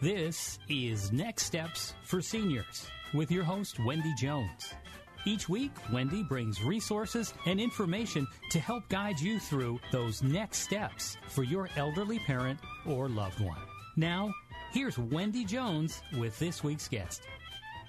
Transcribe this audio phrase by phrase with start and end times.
[0.00, 4.72] This is Next Steps for Seniors with your host, Wendy Jones.
[5.26, 11.16] Each week, Wendy brings resources and information to help guide you through those next steps
[11.26, 13.58] for your elderly parent or loved one.
[13.96, 14.32] Now,
[14.70, 17.22] here's Wendy Jones with this week's guest.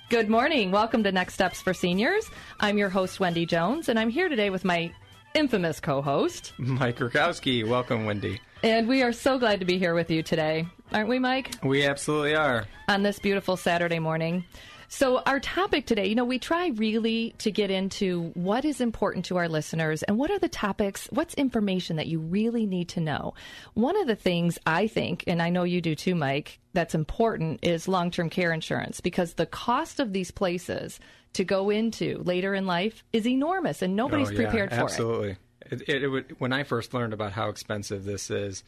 [0.09, 0.71] Good morning.
[0.71, 2.25] Welcome to Next Steps for Seniors.
[2.59, 4.91] I'm your host, Wendy Jones, and I'm here today with my
[5.35, 7.67] infamous co host, Mike Rutkowski.
[7.67, 8.41] Welcome, Wendy.
[8.63, 10.65] And we are so glad to be here with you today.
[10.91, 11.53] Aren't we, Mike?
[11.63, 12.65] We absolutely are.
[12.87, 14.45] On this beautiful Saturday morning.
[14.91, 19.25] So, our topic today, you know, we try really to get into what is important
[19.25, 22.99] to our listeners and what are the topics, what's information that you really need to
[22.99, 23.35] know.
[23.75, 27.59] One of the things I think, and I know you do too, Mike, that's important
[27.61, 30.99] is long term care insurance because the cost of these places
[31.33, 35.29] to go into later in life is enormous and nobody's oh, yeah, prepared for absolutely.
[35.29, 35.37] it.
[35.71, 35.93] Absolutely.
[35.93, 38.63] It, it, it, when I first learned about how expensive this is,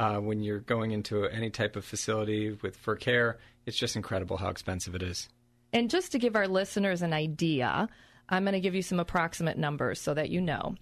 [0.00, 4.38] uh, when you're going into any type of facility with for care, it's just incredible
[4.38, 5.28] how expensive it is.
[5.74, 7.86] And just to give our listeners an idea,
[8.26, 10.74] I'm going to give you some approximate numbers so that you know.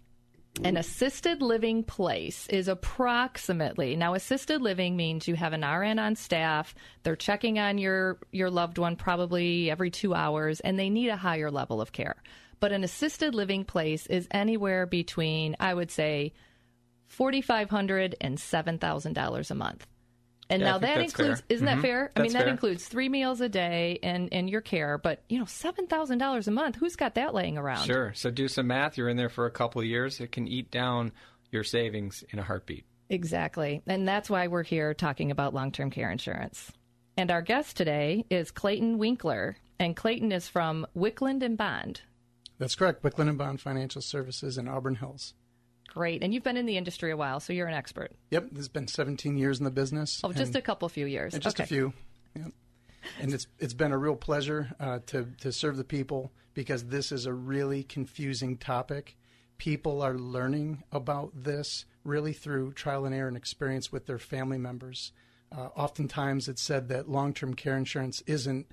[0.62, 6.14] An assisted living place is approximately now assisted living means you have an RN on
[6.14, 11.08] staff, they're checking on your your loved one probably every 2 hours and they need
[11.08, 12.16] a higher level of care.
[12.60, 16.32] But an assisted living place is anywhere between I would say
[17.16, 19.86] $4500 and $7,000 a month.
[20.50, 21.46] And yeah, now that includes, fair.
[21.50, 21.76] isn't mm-hmm.
[21.76, 22.10] that fair?
[22.14, 22.48] That's I mean, that fair.
[22.48, 26.76] includes three meals a day and, and your care, but you know, $7,000 a month,
[26.76, 27.84] who's got that laying around?
[27.84, 28.12] Sure.
[28.14, 28.96] So do some math.
[28.96, 30.20] You're in there for a couple of years.
[30.20, 31.12] It can eat down
[31.50, 32.84] your savings in a heartbeat.
[33.10, 33.82] Exactly.
[33.86, 36.72] And that's why we're here talking about long term care insurance.
[37.16, 39.56] And our guest today is Clayton Winkler.
[39.78, 42.02] And Clayton is from Wickland and Bond.
[42.58, 43.02] That's correct.
[43.02, 45.34] Wickland and Bond Financial Services in Auburn Hills.
[45.88, 46.22] Great.
[46.22, 48.12] And you've been in the industry a while, so you're an expert.
[48.30, 48.48] Yep.
[48.52, 50.20] There's been 17 years in the business.
[50.22, 51.34] Oh, just a couple few years.
[51.34, 51.64] Just okay.
[51.64, 51.92] a few.
[52.36, 52.52] Yep.
[53.20, 57.10] And it's it's been a real pleasure uh, to to serve the people because this
[57.10, 59.16] is a really confusing topic.
[59.56, 64.58] People are learning about this really through trial and error and experience with their family
[64.58, 65.12] members.
[65.50, 68.66] Uh, oftentimes, it's said that long-term care insurance isn't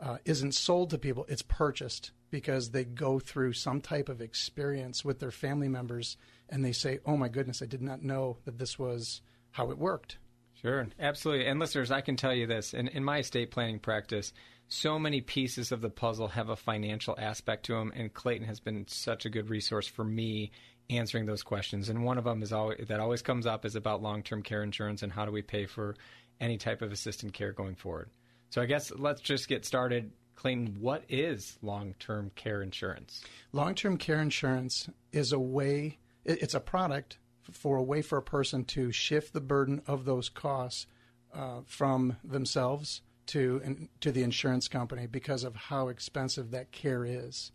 [0.00, 5.04] uh, isn't sold to people; it's purchased because they go through some type of experience
[5.04, 6.16] with their family members,
[6.52, 9.78] and they say, "Oh my goodness, I did not know that this was how it
[9.78, 10.18] worked."
[10.60, 11.46] Sure, absolutely.
[11.46, 14.32] And listeners, I can tell you this: in, in my estate planning practice,
[14.68, 18.60] so many pieces of the puzzle have a financial aspect to them, and Clayton has
[18.60, 20.52] been such a good resource for me
[20.90, 21.88] answering those questions.
[21.88, 25.02] And one of them is always, that always comes up is about long-term care insurance
[25.02, 25.96] and how do we pay for
[26.40, 28.10] any type of assisted care going forward.
[28.50, 30.12] So I guess let's just get started.
[30.34, 33.22] Clayton, what is long-term care insurance?
[33.52, 35.98] Long-term care insurance is a way.
[36.24, 37.18] It's a product
[37.50, 40.86] for a way for a person to shift the burden of those costs
[41.34, 47.04] uh, from themselves to in, to the insurance company because of how expensive that care
[47.04, 47.52] is.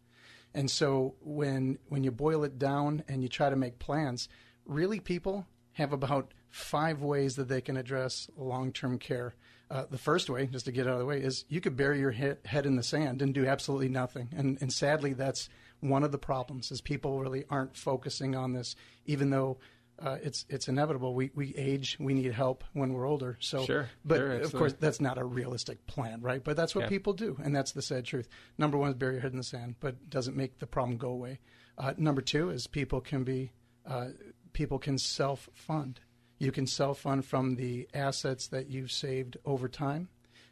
[0.54, 4.28] And so when when you boil it down and you try to make plans,
[4.66, 9.36] really people have about five ways that they can address long-term care.
[9.70, 12.00] Uh, the first way, just to get out of the way, is you could bury
[12.00, 14.30] your head, head in the sand and do absolutely nothing.
[14.36, 15.50] And, and sadly, that's
[15.82, 19.58] one of the problems is people really aren't focusing on this, even though
[20.00, 21.14] uh, it's it's inevitable.
[21.16, 21.98] We we age.
[22.00, 23.38] We need help when we're older.
[23.40, 26.44] So, sure, but sure, of course, that's not a realistic plan, right?
[26.44, 26.90] But that's what Yeah.
[26.90, 28.28] people do, and that's the sad truth.
[28.58, 31.10] Number one is bury your head in the sand, but doesn't make the problem go
[31.10, 31.40] away.
[31.80, 33.52] Uh, number two is people can be
[33.88, 34.10] uh,
[34.54, 36.00] people can self fund.
[36.38, 40.10] You can self fund from the assets that you've saved over time,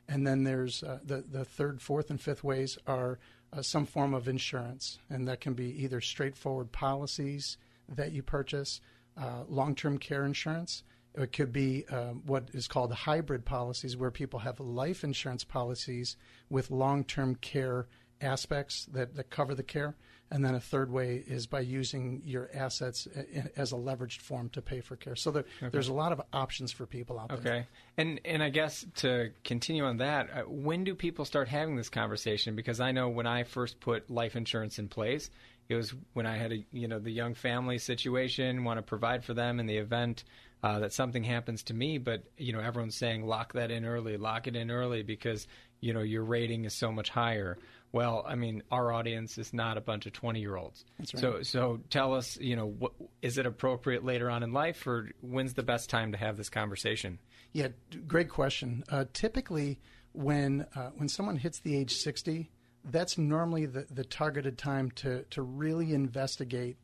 [0.07, 3.19] and then there's uh, the the third, fourth, and fifth ways are
[3.53, 7.57] uh, some form of insurance, and that can be either straightforward policies
[7.89, 8.81] that you purchase,
[9.17, 10.83] uh, long term care insurance.
[11.17, 16.17] It could be um, what is called hybrid policies, where people have life insurance policies
[16.49, 17.87] with long term care
[18.21, 19.95] aspects that, that cover the care.
[20.31, 23.07] And then a third way is by using your assets
[23.55, 25.15] as a leveraged form to pay for care.
[25.15, 27.37] So there, there's a lot of options for people out there.
[27.37, 27.67] Okay,
[27.97, 31.89] and and I guess to continue on that, uh, when do people start having this
[31.89, 32.55] conversation?
[32.55, 35.29] Because I know when I first put life insurance in place,
[35.69, 39.23] it was when I had a you know the young family situation, want to provide
[39.23, 40.23] for them in the event
[40.63, 44.17] uh, that something happens to me, but you know everyone's saying lock that in early,
[44.17, 45.47] lock it in early because
[45.81, 47.57] you know your rating is so much higher.
[47.95, 50.83] Well, I mean, our audience is not a bunch of twenty-year-olds.
[50.99, 51.07] Right.
[51.17, 55.11] So, so tell us, you know, what, is it appropriate later on in life, or
[55.21, 57.19] when's the best time to have this conversation?
[57.53, 57.69] Yeah,
[58.05, 58.83] great question.
[58.89, 59.79] Uh, typically,
[60.11, 62.51] when uh, when someone hits the age sixty,
[62.83, 66.75] that's normally the, the targeted time to to really investigate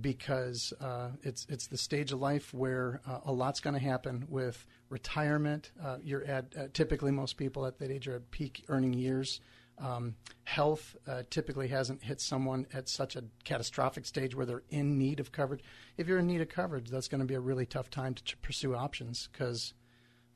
[0.00, 4.26] because uh, it's it's the stage of life where uh, a lot's going to happen
[4.28, 5.70] with retirement.
[5.80, 9.40] Uh, you're at uh, typically most people at that age are at peak earning years.
[9.78, 14.96] Um, health uh, typically hasn't hit someone at such a catastrophic stage where they're in
[14.96, 15.62] need of coverage.
[15.98, 18.24] If you're in need of coverage, that's going to be a really tough time to
[18.24, 19.74] ch- pursue options because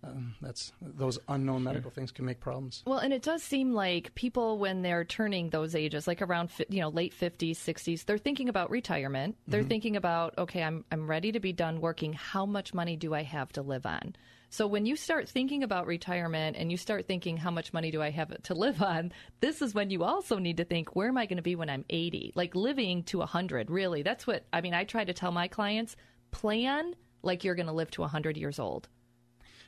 [0.03, 2.83] um, that's those unknown medical things can make problems.
[2.87, 6.67] Well, and it does seem like people when they're turning those ages, like around fi-
[6.69, 9.37] you know late fifties, sixties, they're thinking about retirement.
[9.47, 12.13] They're thinking about okay, I'm I'm ready to be done working.
[12.15, 14.15] How much money do I have to live on?
[14.53, 18.03] So when you start thinking about retirement and you start thinking how much money do
[18.03, 21.17] I have to live on, this is when you also need to think where am
[21.17, 22.33] I going to be when I'm 80?
[22.35, 24.03] Like living to 100, really.
[24.03, 25.97] That's what I mean, I try to tell my clients,
[26.33, 28.89] plan like you're going to live to 100 years old.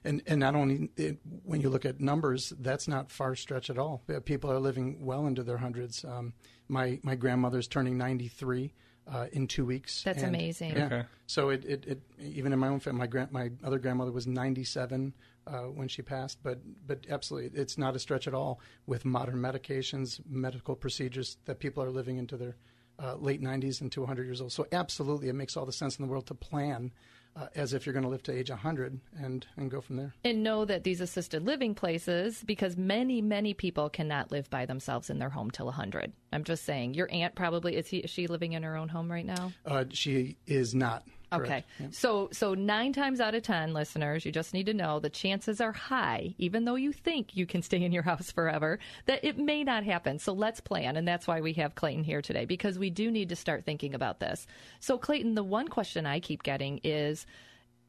[0.04, 3.78] And and not only it, when you look at numbers, that's not far stretch at
[3.78, 4.02] all.
[4.24, 6.04] People are living well into their hundreds.
[6.04, 6.32] Um,
[6.66, 8.72] my my grandmother's turning 93
[9.10, 10.02] uh, in two weeks.
[10.02, 10.76] That's and- amazing.
[10.76, 10.86] Yeah.
[10.86, 11.04] Okay.
[11.26, 14.26] So it, it, it even in my own family, my grand my other grandmother was
[14.26, 15.14] 97
[15.46, 16.38] uh, when she passed.
[16.42, 21.58] But but absolutely, it's not a stretch at all with modern medications, medical procedures that
[21.58, 22.56] people are living into their
[23.02, 24.52] uh, late 90s and to 100 years old.
[24.52, 26.92] So absolutely, it makes all the sense in the world to plan.
[27.34, 30.12] Uh, as if you're going to live to age 100 and, and go from there.
[30.22, 35.08] and know that these assisted living places because many many people cannot live by themselves
[35.08, 38.26] in their home till 100 i'm just saying your aunt probably is, he, is she
[38.26, 41.04] living in her own home right now Uh, she is not.
[41.32, 41.64] Okay.
[41.78, 41.86] Yeah.
[41.90, 45.60] so so nine times out of ten listeners you just need to know the chances
[45.60, 49.38] are high even though you think you can stay in your house forever that it
[49.38, 52.78] may not happen so let's plan and that's why we have clayton here today because
[52.78, 54.46] we do need to start thinking about this
[54.80, 57.26] so clayton the one question i keep getting is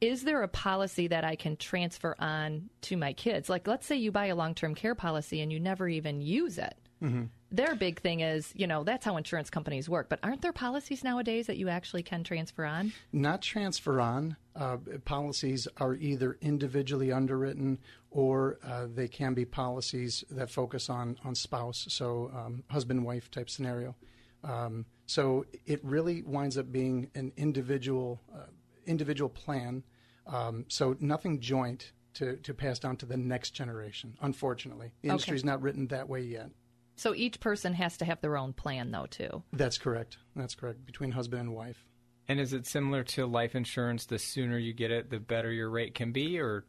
[0.01, 3.47] is there a policy that I can transfer on to my kids?
[3.47, 6.57] Like, let's say you buy a long term care policy and you never even use
[6.57, 6.75] it.
[7.01, 7.23] Mm-hmm.
[7.53, 10.09] Their big thing is, you know, that's how insurance companies work.
[10.09, 12.93] But aren't there policies nowadays that you actually can transfer on?
[13.11, 14.35] Not transfer on.
[14.55, 17.77] Uh, policies are either individually underwritten
[18.09, 23.29] or uh, they can be policies that focus on, on spouse, so um, husband wife
[23.29, 23.95] type scenario.
[24.43, 28.47] Um, so it really winds up being an individual uh,
[28.87, 29.83] individual plan.
[30.25, 34.17] Um, so nothing joint to, to pass down to the next generation.
[34.21, 36.49] Unfortunately, the industry is not written that way yet.
[36.95, 39.43] So each person has to have their own plan, though, too.
[39.51, 40.17] That's correct.
[40.35, 40.85] That's correct.
[40.85, 41.85] Between husband and wife.
[42.27, 44.05] And is it similar to life insurance?
[44.05, 46.63] The sooner you get it, the better your rate can be, or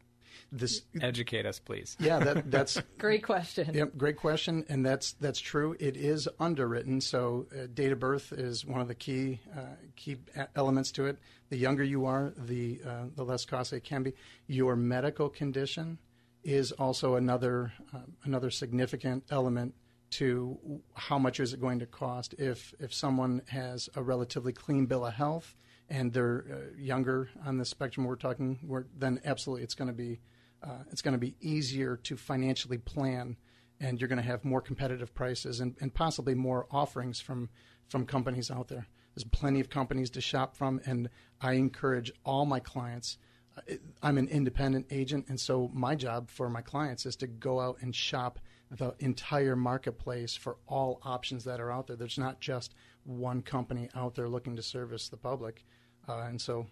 [0.51, 1.95] This, educate us, please.
[1.99, 3.73] yeah, that, that's Great question.
[3.73, 5.77] Yep, great question, and that's that's true.
[5.79, 9.61] It is underwritten, so uh, date of birth is one of the key uh,
[9.95, 10.17] key
[10.57, 11.19] elements to it.
[11.49, 14.13] The younger you are, the uh, the less costly it can be.
[14.47, 15.99] Your medical condition
[16.43, 19.73] is also another uh, another significant element
[20.11, 24.85] to how much is it going to cost if if someone has a relatively clean
[24.85, 25.55] bill of health
[25.89, 29.93] and they're uh, younger on the spectrum we're talking, we're, then absolutely it's going to
[29.93, 30.19] be
[30.63, 33.37] uh, it's going to be easier to financially plan,
[33.79, 37.49] and you're going to have more competitive prices and, and possibly more offerings from
[37.87, 38.87] from companies out there.
[39.13, 41.09] There's plenty of companies to shop from, and
[41.39, 43.17] I encourage all my clients.
[43.57, 47.59] uh, I'm an independent agent, and so my job for my clients is to go
[47.59, 48.39] out and shop
[48.77, 51.95] the entire marketplace for all options that are out there.
[51.95, 55.65] There's not just one company out there looking to service the public.
[56.07, 56.67] Uh, and so,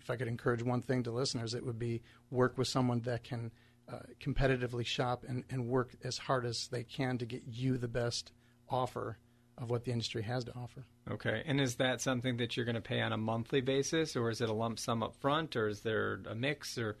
[0.00, 3.22] if I could encourage one thing to listeners, it would be work with someone that
[3.22, 3.50] can
[3.90, 7.88] uh, competitively shop and, and work as hard as they can to get you the
[7.88, 8.32] best
[8.70, 9.18] offer
[9.58, 10.84] of what the industry has to offer.
[11.10, 11.42] Okay.
[11.44, 14.40] And is that something that you're going to pay on a monthly basis, or is
[14.40, 16.78] it a lump sum up front, or is there a mix?
[16.78, 16.96] Or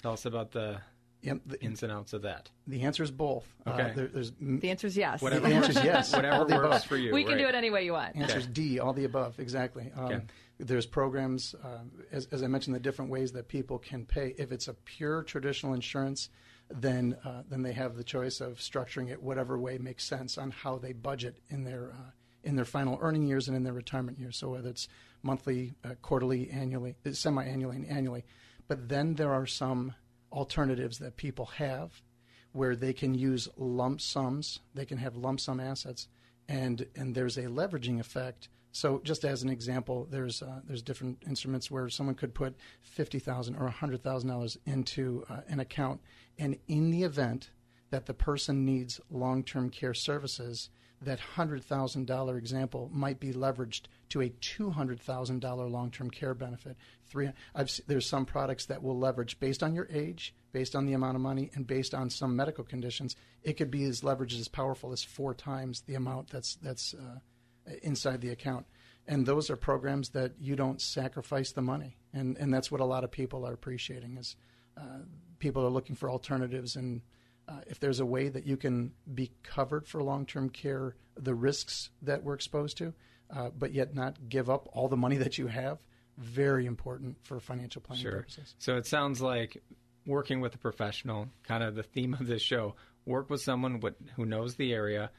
[0.00, 0.80] tell us about the
[1.22, 2.48] Yep, the, ins and outs of that.
[2.66, 3.44] the answer is both.
[3.66, 3.90] Okay.
[3.90, 5.20] Uh, there, there's m- The answer is yes.
[5.20, 6.12] Whatever the answer is yes.
[6.12, 6.84] Whatever the works above.
[6.84, 7.12] for you.
[7.12, 7.38] we can right.
[7.40, 8.16] do it any way you want.
[8.16, 9.90] Answer is D, all the above, exactly.
[9.96, 10.20] Um, Okay.
[10.60, 11.78] There's programs, uh,
[12.10, 14.34] as, as I mentioned, the different ways that people can pay.
[14.38, 16.30] If it's a pure traditional insurance,
[16.68, 20.50] then uh, then they have the choice of structuring it whatever way makes sense on
[20.50, 22.10] how they budget in their uh,
[22.42, 24.36] in their final earning years and in their retirement years.
[24.36, 24.88] So whether it's
[25.22, 28.24] monthly, uh, quarterly, annually, uh, semi-annually, and annually.
[28.66, 29.94] But then there are some
[30.32, 32.02] alternatives that people have
[32.52, 34.60] where they can use lump sums.
[34.74, 36.08] They can have lump sum assets,
[36.48, 41.22] and and there's a leveraging effect So, just as an example, there's uh, there's different
[41.26, 46.00] instruments where someone could put fifty thousand or hundred thousand dollars into uh, an account,
[46.38, 47.50] and in the event
[47.90, 50.68] that the person needs long-term care services,
[51.00, 56.10] that hundred thousand dollar example might be leveraged to a two hundred thousand dollar long-term
[56.10, 56.76] care benefit.
[57.06, 60.92] Three, I've, there's some products that will leverage based on your age, based on the
[60.92, 63.16] amount of money, and based on some medical conditions.
[63.42, 67.18] It could be as leveraged as powerful as four times the amount that's that's uh,
[67.82, 68.66] inside the account.
[69.06, 72.84] And those are programs that you don't sacrifice the money, and and that's what a
[72.84, 74.36] lot of people are appreciating is
[74.76, 75.00] uh,
[75.38, 77.02] people are looking for alternatives and.
[77.50, 81.88] Uh, if there's a way that you can be covered for long-term care, the risks
[82.02, 82.92] that we're exposed to,
[83.30, 85.78] uh, but yet not give up all the money that you have,
[86.16, 88.12] very important for financial planning Sure.
[88.16, 88.54] purposes.
[88.58, 89.62] So it sounds like
[90.06, 92.74] working with a professional, kind of the theme of this show.
[93.06, 93.80] Work with someone
[94.16, 95.10] who knows the area,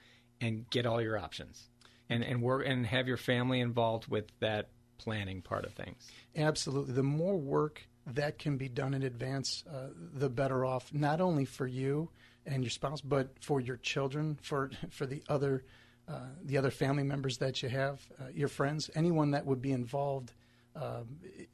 [0.42, 1.70] and get all your options,
[2.10, 6.08] and and work and have your family involved with that planning part of things.
[6.36, 6.94] Absolutely.
[6.94, 11.46] The more work that can be done in advance, uh, the better off, not only
[11.46, 12.10] for you
[12.46, 15.63] and your spouse, but for your children, for for the other
[16.10, 19.72] uh, the other family members that you have, uh, your friends, anyone that would be
[19.72, 20.34] involved.
[20.75, 21.01] Uh,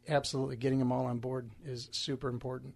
[0.08, 2.74] absolutely, getting them all on board is super important.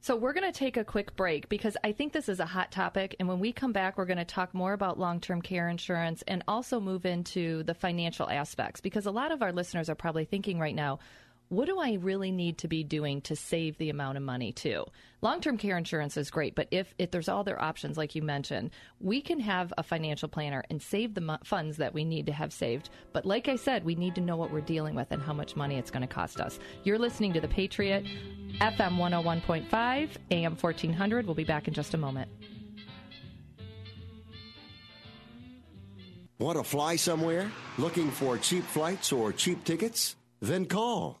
[0.00, 2.70] So we're going to take a quick break because I think this is a hot
[2.70, 3.16] topic.
[3.18, 6.22] And when we come back, we're going to talk more about long term care insurance
[6.28, 10.26] and also move into the financial aspects because a lot of our listeners are probably
[10.26, 10.98] thinking right now,
[11.48, 14.84] what do I really need to be doing to save the amount of money too?
[15.20, 18.70] Long-term care insurance is great, but if, if there's other options like you mentioned,
[19.00, 22.32] we can have a financial planner and save the mo- funds that we need to
[22.32, 22.90] have saved.
[23.12, 25.56] But like I said, we need to know what we're dealing with and how much
[25.56, 26.58] money it's going to cost us.
[26.82, 28.04] You're listening to the Patriot
[28.60, 31.26] FM 101.5 AM 1400.
[31.26, 32.30] We'll be back in just a moment.
[36.38, 37.50] Want to fly somewhere?
[37.78, 40.16] Looking for cheap flights or cheap tickets?
[40.40, 41.20] Then call.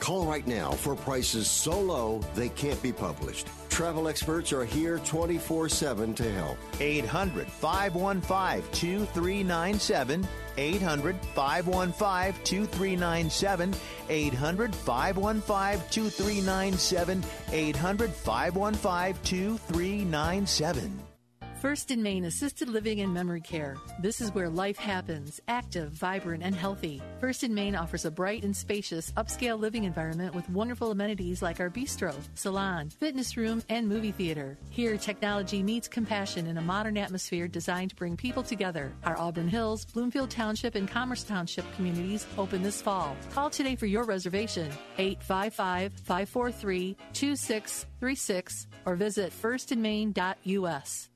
[0.01, 3.47] Call right now for prices so low they can't be published.
[3.69, 6.57] Travel experts are here 24 7 to help.
[6.79, 10.27] 800 515 2397.
[10.57, 13.75] 800 515 2397.
[14.09, 17.23] 800 515 2397.
[17.51, 21.10] 800 515 2397.
[21.61, 23.77] First in Maine Assisted Living and Memory Care.
[23.99, 27.03] This is where life happens, active, vibrant, and healthy.
[27.19, 31.59] First in Maine offers a bright and spacious, upscale living environment with wonderful amenities like
[31.59, 34.57] our bistro, salon, fitness room, and movie theater.
[34.71, 38.91] Here, technology meets compassion in a modern atmosphere designed to bring people together.
[39.03, 43.15] Our Auburn Hills, Bloomfield Township, and Commerce Township communities open this fall.
[43.33, 51.10] Call today for your reservation, 855 543 2636, or visit firstinmaine.us.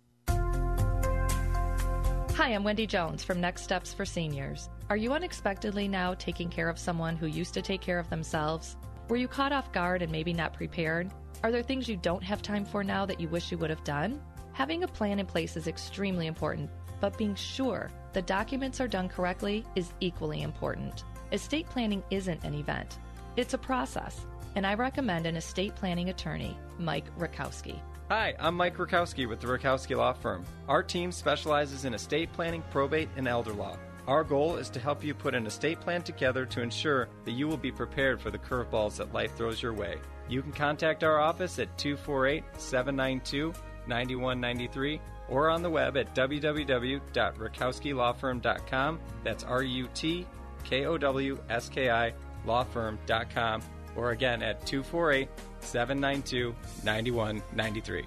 [2.36, 4.68] Hi, I'm Wendy Jones from Next Steps for Seniors.
[4.90, 8.76] Are you unexpectedly now taking care of someone who used to take care of themselves?
[9.08, 11.10] Were you caught off guard and maybe not prepared?
[11.44, 13.86] Are there things you don't have time for now that you wish you would have
[13.86, 14.22] done?
[14.52, 19.08] Having a plan in place is extremely important, but being sure the documents are done
[19.08, 21.06] correctly is equally important.
[21.32, 23.00] Estate planning isn't an event,
[23.38, 24.26] it's a process,
[24.56, 27.80] and I recommend an estate planning attorney, Mike Rutkowski.
[28.10, 30.46] Hi, I'm Mike Rutkowski with the Rutkowski Law Firm.
[30.68, 33.78] Our team specializes in estate planning, probate, and elder law.
[34.06, 37.48] Our goal is to help you put an estate plan together to ensure that you
[37.48, 39.98] will be prepared for the curveballs that life throws your way.
[40.30, 43.52] You can contact our office at 248 792
[43.88, 49.00] 9193 or on the web at www.rutkowskilawfirm.com.
[49.24, 50.28] That's R U T
[50.64, 52.14] K O W S K I
[52.46, 53.64] lawfirm.com
[53.96, 58.06] or again at 248 792 9193.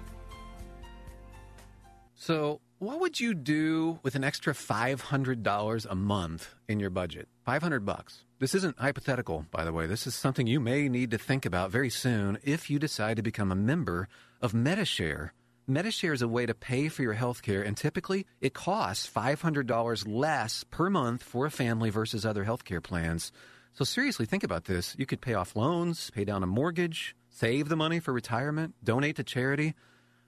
[2.15, 7.27] So, what would you do with an extra $500 a month in your budget?
[7.45, 8.23] 500 bucks.
[8.39, 9.85] This isn't hypothetical, by the way.
[9.85, 13.21] This is something you may need to think about very soon if you decide to
[13.21, 14.07] become a member
[14.41, 15.33] of Medi-Share.
[15.67, 20.03] Medi-Share is a way to pay for your health care, and typically it costs $500
[20.07, 23.31] less per month for a family versus other healthcare plans.
[23.79, 24.93] So, seriously, think about this.
[24.99, 29.15] You could pay off loans, pay down a mortgage, save the money for retirement, donate
[29.15, 29.73] to charity.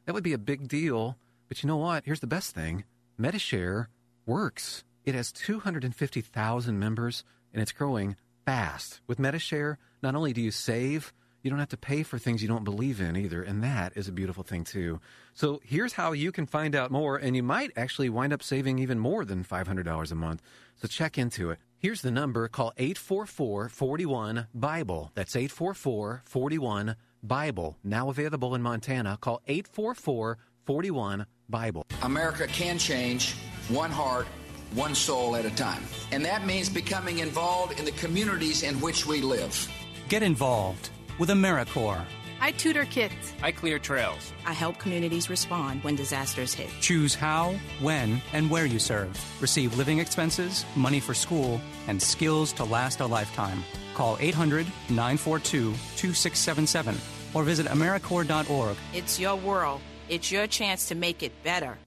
[0.05, 1.17] That would be a big deal.
[1.49, 2.05] But you know what?
[2.05, 2.85] Here's the best thing
[3.17, 3.89] Medi-Share
[4.25, 4.85] works.
[5.03, 8.15] It has 250,000 members and it's growing
[8.45, 9.01] fast.
[9.05, 11.11] With Medi-Share, not only do you save,
[11.43, 14.07] you don't have to pay for things you don't believe in either, and that is
[14.07, 15.01] a beautiful thing too.
[15.33, 18.79] So here's how you can find out more, and you might actually wind up saving
[18.79, 20.41] even more than $500 a month.
[20.77, 21.59] So check into it.
[21.81, 22.47] Here's the number.
[22.47, 25.11] Call 844 41 Bible.
[25.15, 27.75] That's 844 41 Bible.
[27.83, 29.17] Now available in Montana.
[29.19, 31.87] Call 844 41 Bible.
[32.03, 33.33] America can change
[33.69, 34.27] one heart,
[34.75, 35.81] one soul at a time.
[36.11, 39.67] And that means becoming involved in the communities in which we live.
[40.07, 42.05] Get involved with AmeriCorps.
[42.41, 43.33] I tutor kids.
[43.43, 44.33] I clear trails.
[44.47, 46.69] I help communities respond when disasters hit.
[46.81, 49.15] Choose how, when, and where you serve.
[49.39, 53.63] Receive living expenses, money for school, and skills to last a lifetime.
[53.93, 56.97] Call 800 942 2677
[57.35, 58.75] or visit AmeriCorps.org.
[58.93, 59.81] It's your world.
[60.09, 61.77] It's your chance to make it better.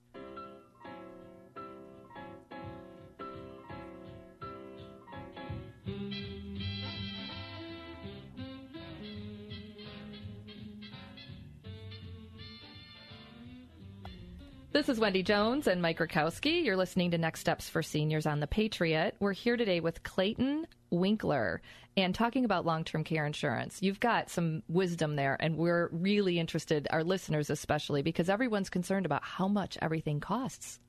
[14.74, 16.64] This is Wendy Jones and Mike Rutkowski.
[16.64, 19.14] You're listening to Next Steps for Seniors on the Patriot.
[19.20, 21.62] We're here today with Clayton Winkler
[21.96, 23.78] and talking about long term care insurance.
[23.80, 29.06] You've got some wisdom there, and we're really interested, our listeners especially, because everyone's concerned
[29.06, 30.80] about how much everything costs.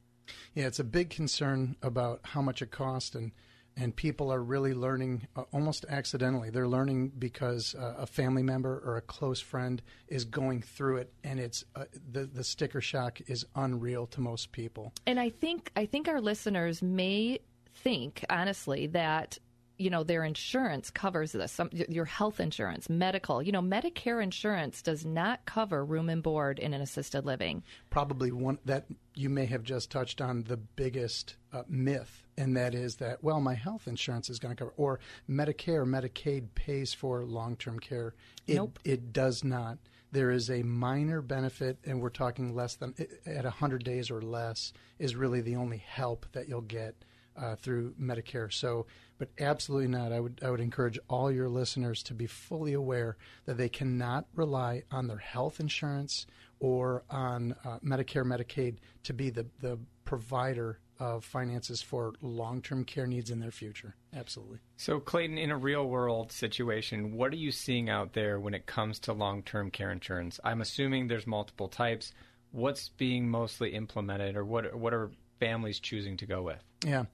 [0.55, 3.33] Yeah, it's a big concern about how much it costs, and
[3.77, 6.49] and people are really learning uh, almost accidentally.
[6.49, 11.13] They're learning because uh, a family member or a close friend is going through it,
[11.23, 14.93] and it's uh, the the sticker shock is unreal to most people.
[15.05, 17.39] And I think I think our listeners may
[17.73, 19.37] think honestly that
[19.77, 24.81] you know their insurance covers this some, your health insurance medical you know medicare insurance
[24.81, 29.45] does not cover room and board in an assisted living probably one that you may
[29.45, 33.87] have just touched on the biggest uh, myth and that is that well my health
[33.87, 34.99] insurance is going to cover or
[35.29, 38.13] medicare medicaid pays for long-term care
[38.47, 38.79] it, nope.
[38.83, 39.77] it does not
[40.11, 42.93] there is a minor benefit and we're talking less than
[43.25, 46.95] at 100 days or less is really the only help that you'll get
[47.37, 48.51] uh, through Medicare.
[48.51, 48.85] So,
[49.17, 50.11] but absolutely not.
[50.11, 54.25] I would I would encourage all your listeners to be fully aware that they cannot
[54.35, 56.27] rely on their health insurance
[56.59, 62.83] or on uh, Medicare, Medicaid to be the the provider of finances for long term
[62.85, 63.95] care needs in their future.
[64.13, 64.59] Absolutely.
[64.77, 68.65] So, Clayton, in a real world situation, what are you seeing out there when it
[68.65, 70.39] comes to long term care insurance?
[70.43, 72.13] I'm assuming there's multiple types.
[72.51, 76.63] What's being mostly implemented, or what what are families choosing to go with?
[76.85, 77.05] Yeah.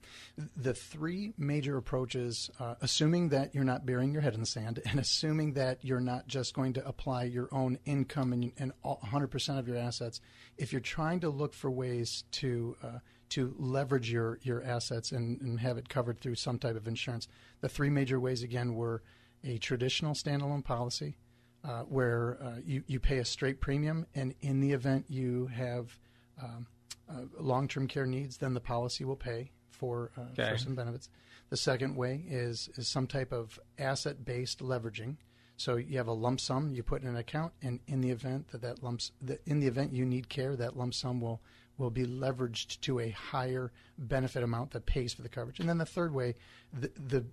[0.56, 4.80] The three major approaches, uh, assuming that you're not burying your head in the sand
[4.86, 9.58] and assuming that you're not just going to apply your own income and, and 100%
[9.58, 10.20] of your assets,
[10.58, 12.98] if you're trying to look for ways to uh,
[13.32, 17.28] to leverage your, your assets and, and have it covered through some type of insurance,
[17.60, 19.02] the three major ways again were
[19.44, 21.16] a traditional standalone policy,
[21.64, 25.96] uh, where uh, you, you pay a straight premium, and in the event you have
[26.42, 26.66] um,
[27.10, 30.50] uh, long-term care needs, then the policy will pay for uh, okay.
[30.50, 31.08] for some benefits.
[31.50, 35.16] The second way is is some type of asset-based leveraging.
[35.56, 38.48] So you have a lump sum you put in an account, and in the event
[38.52, 41.40] that that lumps, that in the event you need care, that lump sum will
[41.78, 45.60] will be leveraged to a higher benefit amount that pays for the coverage.
[45.60, 46.34] And then the third way,
[46.72, 47.24] the the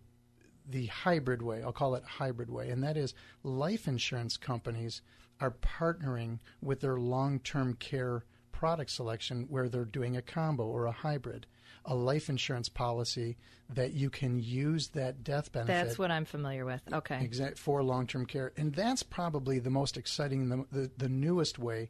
[0.69, 5.01] the hybrid way, I'll call it hybrid way, and that is life insurance companies
[5.41, 10.91] are partnering with their long-term care product selection where they're doing a combo or a
[10.91, 11.47] hybrid,
[11.85, 13.37] a life insurance policy
[13.69, 15.71] that you can use that death benefit.
[15.71, 16.81] That's what I'm familiar with.
[16.91, 17.23] Okay.
[17.23, 21.89] Exact for long-term care, and that's probably the most exciting, the, the, the newest way,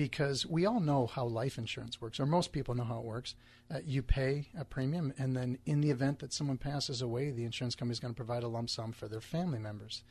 [0.00, 3.34] because we all know how life insurance works, or most people know how it works.
[3.70, 7.44] Uh, you pay a premium, and then in the event that someone passes away, the
[7.44, 10.02] insurance company is going to provide a lump sum for their family members.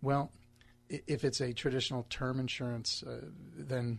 [0.00, 0.32] Well,
[0.88, 3.20] if it's a traditional term insurance, uh,
[3.56, 3.98] then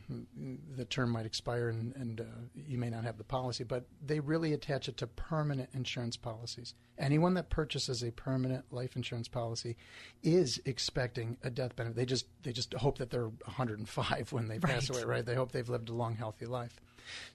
[0.76, 2.24] the term might expire and, and uh,
[2.68, 3.64] you may not have the policy.
[3.64, 6.74] But they really attach it to permanent insurance policies.
[6.98, 9.76] Anyone that purchases a permanent life insurance policy
[10.24, 11.96] is expecting a death benefit.
[11.96, 15.04] They just they just hope that they're 105 when they pass Right.
[15.04, 15.26] away, right?
[15.26, 16.80] They hope they've lived a long, healthy life.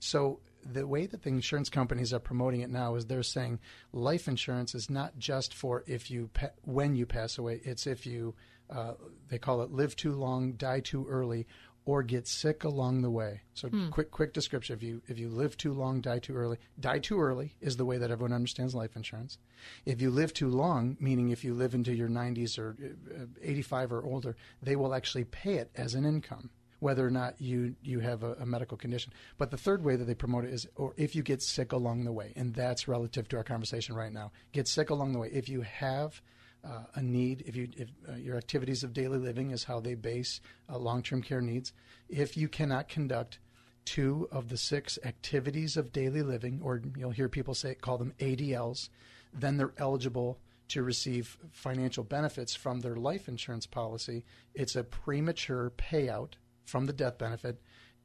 [0.00, 3.58] So the way that the insurance companies are promoting it now is they're saying
[3.92, 7.60] life insurance is not just for if you pa- when you pass away.
[7.64, 8.34] It's if you
[8.72, 8.94] uh,
[9.28, 11.46] they call it live too long, die too early,
[11.84, 13.42] or get sick along the way.
[13.54, 13.90] So Hmm.
[13.90, 16.58] quick quick description: if you if you live too long, die too early.
[16.78, 19.38] Die too early is the way that everyone understands life insurance.
[19.84, 22.76] If you live too long, meaning if you live into your 90s or
[23.14, 26.50] uh, 85 or older, they will actually pay it as an income
[26.82, 29.12] whether or not you you have a, a, medical condition.
[29.38, 32.02] But the third way that they promote it is, or if you get sick along
[32.02, 34.32] the way, and that's relative to our conversation right now.
[34.50, 35.30] Get sick along the way.
[35.32, 36.20] If you have
[36.64, 39.94] uh, a need, if you if uh, your activities of daily living is how they
[39.94, 41.72] base uh, long-term care needs,
[42.08, 43.38] if you cannot conduct
[43.84, 48.14] two of the six activities of daily living, or you'll hear people say call them
[48.20, 48.88] ADLs,
[49.32, 54.24] then they're eligible to receive financial benefits from their life insurance policy.
[54.54, 57.60] It's a premature payout from the death benefit,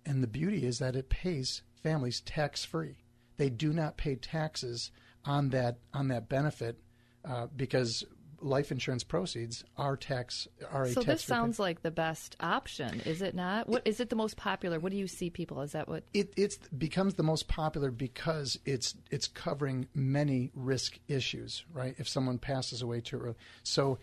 [0.06, 2.98] and the beauty is that it pays families tax free.
[3.38, 4.91] They do not pay taxes
[5.26, 6.80] on that on that benefit
[7.24, 8.04] uh, because
[8.41, 13.36] life insurance proceeds are tax are so this sounds like the best option is it
[13.36, 13.67] not?
[13.67, 14.80] What is it the most popular?
[14.80, 16.04] What do you see people is that what?
[16.13, 21.95] It it's becomes the most popular because it's it's covering many risk issues right?
[21.97, 23.36] If someone passes away too early.
[23.63, 24.00] So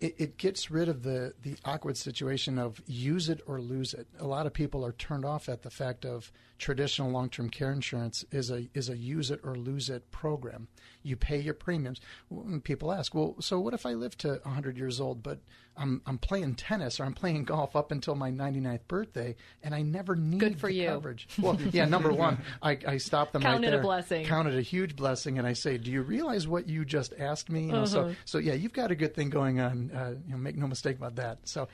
[0.00, 4.06] it, it, gets rid of the, the awkward situation of use it or lose it.
[4.18, 7.72] A lot of people are turned off at the fact of traditional long term care
[7.72, 10.68] insurance is a is a use it or lose it program.
[11.02, 12.00] You pay your premiums.
[12.28, 15.40] When people ask, well, so what if I live to 100 years old, but
[15.76, 19.80] I'm I'm playing tennis or I'm playing golf up until my 99th birthday, and I
[19.82, 20.88] never need Good for the you.
[20.88, 21.26] coverage.
[21.40, 23.80] Well, yeah, number one, I, I stop them Count right it there.
[23.80, 24.26] a blessing.
[24.26, 27.48] Count it a huge blessing, and I say, do you realize what you just asked
[27.48, 27.62] me?
[27.62, 27.86] You know, Uh-huh.
[27.86, 29.90] So so yeah, you've got a good thing going on.
[29.90, 31.38] Uh, you know, make no mistake about that.
[31.48, 31.68] So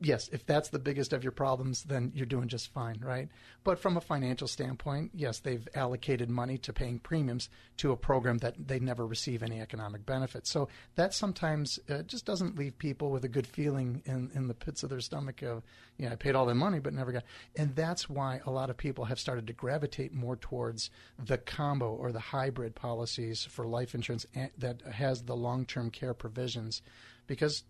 [0.00, 3.28] yes, if that's the biggest of your problems, then you're doing just fine, right?
[3.64, 8.38] But from a financial standpoint, yes, they've allocated money to paying premiums to a program
[8.38, 10.46] that they never receive any economic benefit.
[10.46, 14.54] So that sometimes uh, just doesn't leave people with a good feeling in, in the
[14.54, 15.62] pits of their stomach of,
[15.98, 17.24] you know, I paid all that money but never got.
[17.56, 21.94] And that's why a lot of people have started to gravitate more towards the combo
[21.94, 24.26] or the hybrid policies for life insurance
[24.58, 26.82] that has the long-term care provisions
[27.30, 27.62] because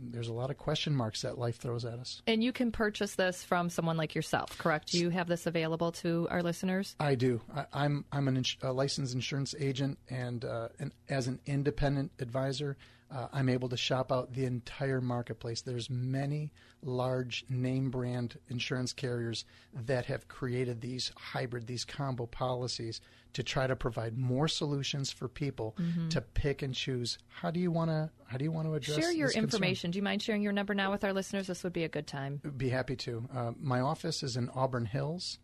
[0.00, 2.22] there's a lot of question marks that life throws at us.
[2.26, 6.26] and you can purchase this from someone like yourself correct you have this available to
[6.30, 7.40] our listeners I do.
[7.54, 12.12] I, I'm I'm an ins- a licensed insurance agent, and uh, and as an independent
[12.20, 12.76] advisor,
[13.10, 15.62] uh, I'm able to shop out the entire marketplace.
[15.62, 19.44] There's many large name brand insurance carriers
[19.74, 23.00] that have created these hybrid, these combo policies
[23.34, 26.10] to try to provide more solutions for people Mhm.
[26.10, 27.18] to pick and choose.
[27.28, 28.98] How do you want to How do you want to address?
[28.98, 29.44] share your this concern?
[29.44, 31.88] information do you mind sharing your number now with our listeners this would be a
[31.88, 33.28] good time Be happy to.
[33.32, 35.38] Uh, my office is in Auburn Hills,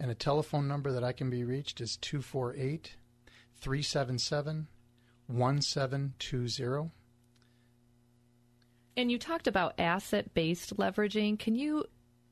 [0.00, 2.96] and a telephone number that I can be reached is 248
[3.54, 4.68] 377
[5.26, 6.90] 1720.
[8.96, 11.38] And you talked about asset based leveraging.
[11.38, 11.84] Can you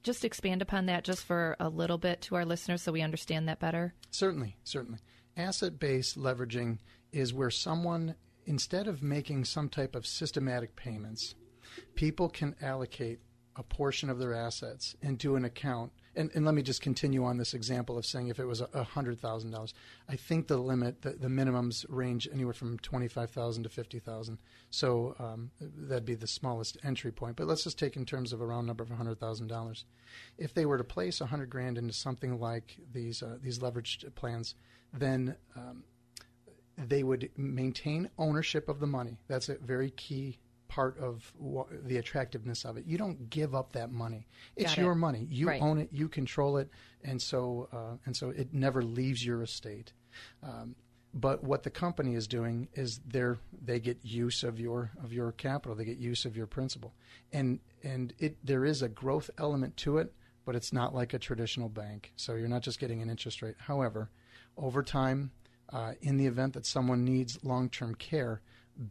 [0.03, 3.49] just expand upon that just for a little bit to our listeners so we understand
[3.49, 3.95] that better?
[4.11, 4.99] Certainly, certainly.
[5.37, 6.79] Asset based leveraging
[7.13, 8.15] is where someone,
[8.47, 11.35] instead of making some type of systematic payments,
[11.95, 13.21] people can allocate
[13.57, 15.93] a portion of their assets into an account.
[16.21, 18.85] And, and let me just continue on this example of saying if it was a
[18.85, 19.73] hundred thousand dollars,
[20.07, 24.01] I think the limit, the, the minimums range anywhere from twenty five thousand to fifty
[24.01, 24.37] thousand.
[24.69, 27.37] So um, that'd be the smallest entry point.
[27.37, 29.87] But let's just take in terms of a round number of hundred thousand dollars.
[30.37, 34.15] If they were to place a hundred grand into something like these uh, these leveraged
[34.15, 34.55] plans,
[34.93, 35.85] then um,
[36.77, 39.17] they would maintain ownership of the money.
[39.27, 40.39] That's a very key
[40.71, 42.87] part of wha- the attractiveness of it.
[42.87, 44.27] You don't give up that money.
[44.57, 44.83] It's Got it.
[44.83, 45.27] your money.
[45.31, 45.61] You Right.
[45.61, 45.89] own it.
[45.93, 46.71] You control it,
[47.05, 49.93] and so uh, and so it never leaves your estate.
[50.43, 50.77] Um,
[51.13, 55.33] but what the company is doing is they're they get use of your of your
[55.33, 55.75] capital.
[55.77, 56.95] They get use of your principal,
[57.33, 61.19] and and it there is a growth element to it, but it's not like a
[61.19, 62.13] traditional bank.
[62.17, 63.57] So you're not just getting an interest rate.
[63.59, 64.09] However,
[64.57, 65.33] over time,
[65.73, 68.41] uh, in the event that someone needs long term care,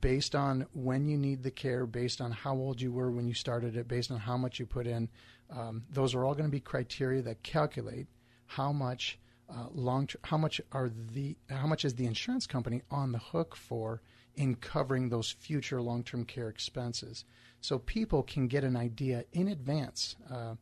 [0.02, 3.34] based on when you need the care, based on how old you were when you
[3.34, 5.10] started it, based on how much you put in,
[5.50, 8.08] um, those are all going to be criteria that calculate
[8.46, 13.12] how much uh, long how much are the how much is the insurance company on
[13.12, 14.02] the hook for
[14.36, 17.26] in covering those future long term care expenses.
[17.62, 20.56] So people can get an idea in advance uh,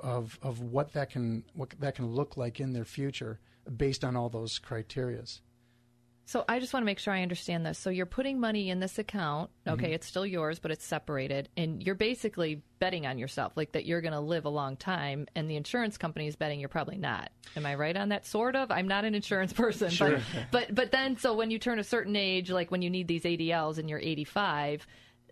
[0.00, 3.40] of of what that can what that can look like in their future
[3.76, 5.40] based on all those criterias.
[6.28, 7.78] So I just want to make sure I understand this.
[7.78, 9.48] So you're putting money in this account.
[9.66, 9.94] Okay, Mhm.
[9.94, 11.48] it's still yours, but it's separated.
[11.56, 15.26] And you're basically betting on yourself, like that you're going to live a long time.
[15.34, 17.30] And the insurance company is betting you're probably not.
[17.56, 18.26] Am I right on that?
[18.26, 18.70] Sort of.
[18.70, 19.88] I'm not an insurance person.
[19.88, 20.18] Sure.
[20.18, 23.08] But, but, but then, so when you turn a certain age, like when you need
[23.08, 24.86] these ADLs and you're 85,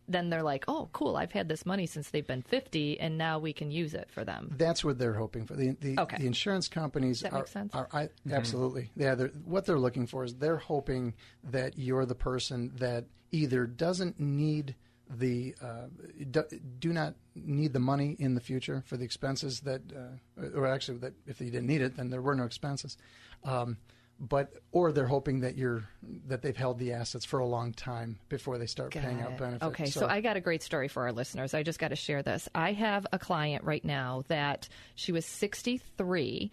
[0.08, 3.38] then they're like, oh, cool, I've had this money since they've been 50, and now
[3.38, 4.54] we can use it for them.
[4.56, 5.54] That's what they're hoping for.
[5.54, 6.18] The the, Okay.
[6.18, 7.74] the insurance companies That are, makes sense.
[7.74, 9.14] are I, absolutely yeah.
[9.14, 11.14] They're, what they're looking for is they're hoping
[11.44, 14.74] that you're the person that either doesn't need
[15.08, 15.86] the uh,
[16.30, 16.42] do,
[16.78, 20.98] do, not need the money in the future for the expenses that, uh, or actually,
[20.98, 22.96] that if you didn't need it, then there were no expenses.
[23.44, 23.76] Um,
[24.18, 25.84] but or they're hoping that you're
[26.26, 29.22] that they've held the assets for a long time before they start got paying it.
[29.22, 29.64] out benefits.
[29.64, 31.54] Okay, so, so, I got a great story for our listeners.
[31.54, 32.48] I just got to share this.
[32.54, 36.50] I have a client right now that she was 63,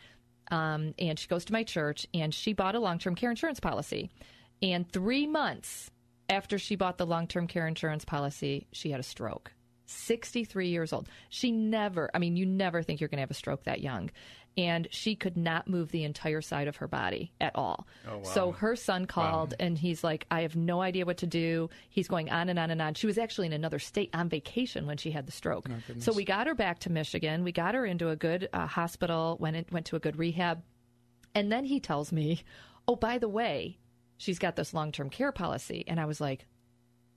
[0.52, 4.12] um, and she goes to my church, and she bought a long-term care insurance policy,
[4.62, 5.90] and three months
[6.30, 9.54] after she bought the long-term care insurance policy, she had a stroke.
[9.86, 11.08] 63 years old.
[11.30, 14.10] She never, I mean, you never think you're going to have a stroke that young
[14.58, 17.88] and she could not move the entire side of her body at all.
[18.08, 18.24] Oh, wow.
[18.24, 19.66] So her son called wow.
[19.66, 21.70] and he's like, I have no idea what to do.
[21.90, 22.94] He's going on and on and on.
[22.94, 25.70] She was actually in another state on vacation when she had the stroke.
[25.70, 27.44] Oh, so we got her back to Michigan.
[27.44, 30.62] We got her into a good uh, hospital, went, in, went to a good rehab.
[31.34, 32.44] And then he tells me,
[32.88, 33.80] Oh, by the way,
[34.18, 35.84] she's got this long term care policy.
[35.88, 36.46] And I was like,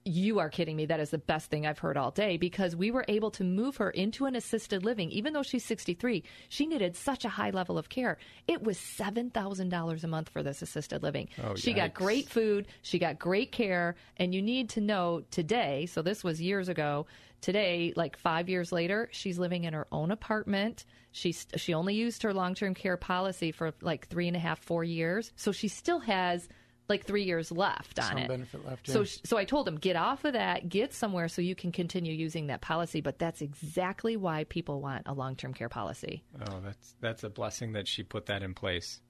[0.06, 0.86] you are kidding me.
[0.86, 3.76] That is the best thing I've heard all day because we were able to move
[3.78, 5.10] her into an assisted living.
[5.10, 8.18] Even though she's 63, she needed such a high level of care.
[8.46, 11.28] It was $7,000 a month for this assisted living.
[11.42, 11.76] Oh, she yikes.
[11.76, 13.96] got great food, she got great care.
[14.16, 17.06] And you need to know today, so this was years ago,
[17.40, 20.84] today, like five years later, she's living in her own apartment.
[21.10, 24.60] She's, she only used her long term care policy for like three and a half,
[24.60, 25.32] four years.
[25.36, 26.48] So she still has
[26.88, 28.28] like three years left on Some it.
[28.28, 28.88] benefit left.
[28.88, 28.94] Yeah.
[28.94, 32.12] So, so I told him get off of that, get somewhere so you can continue
[32.12, 33.00] using that policy.
[33.00, 36.22] But that's exactly why people want a long term care policy.
[36.48, 39.00] Oh, that's that's a blessing that she put that in place.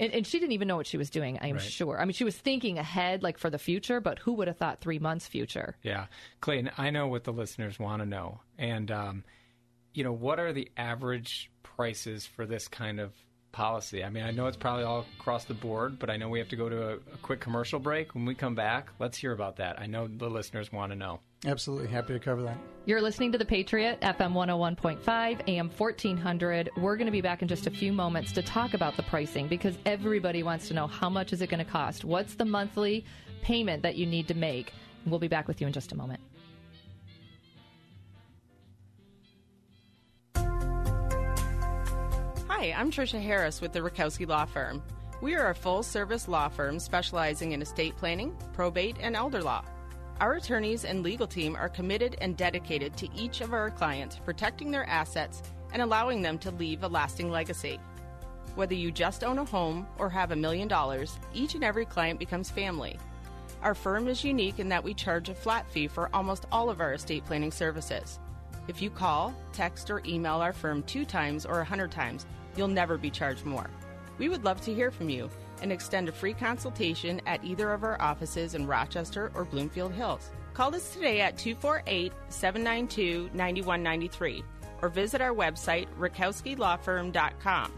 [0.00, 1.38] And, and she didn't even know what she was doing.
[1.42, 1.60] I'm right.
[1.60, 2.00] sure.
[2.00, 4.00] I mean, she was thinking ahead, like for the future.
[4.00, 5.76] But who would have thought three months future?
[5.82, 6.06] Yeah,
[6.40, 9.24] Clayton, I know what the listeners want to know, and um,
[9.94, 13.12] you know, what are the average prices for this kind of
[13.52, 14.04] policy?
[14.04, 16.48] I mean, I know it's probably all across the board, but I know we have
[16.48, 18.14] to go to a, a, quick commercial break.
[18.14, 19.80] When we come back, let's hear about that.
[19.80, 21.20] I know the listeners want to know.
[21.46, 21.88] Absolutely.
[21.88, 22.58] Happy to cover that.
[22.84, 26.70] You're listening to The Patriot, FM 101.5, AM 1400.
[26.76, 29.46] We're going to be back in just a few moments to talk about the pricing
[29.46, 32.04] because everybody wants to know how much is it going to cost?
[32.04, 33.04] What's the monthly
[33.42, 34.72] payment that you need to make?
[35.06, 36.20] We'll be back with you in just a moment.
[42.58, 44.82] Hi, I'm Tricia Harris with the Rutkowski Law Firm.
[45.20, 49.62] We are a full service law firm specializing in estate planning, probate, and elder law.
[50.20, 54.72] Our attorneys and legal team are committed and dedicated to each of our clients, protecting
[54.72, 55.40] their assets
[55.72, 57.78] and allowing them to leave a lasting legacy.
[58.56, 62.18] Whether you just own a home or have a million dollars, each and every client
[62.18, 62.98] becomes family.
[63.62, 66.80] Our firm is unique in that we charge a flat fee for almost all of
[66.80, 68.18] our estate planning services.
[68.66, 72.26] If you call, text, or email our firm two times or a hundred times,
[72.58, 73.70] You'll never be charged more.
[74.18, 75.30] We would love to hear from you
[75.62, 80.28] and extend a free consultation at either of our offices in Rochester or Bloomfield Hills.
[80.54, 84.42] Call us today at 248 792 9193
[84.82, 87.72] or visit our website, rutkowskilawfirm.com.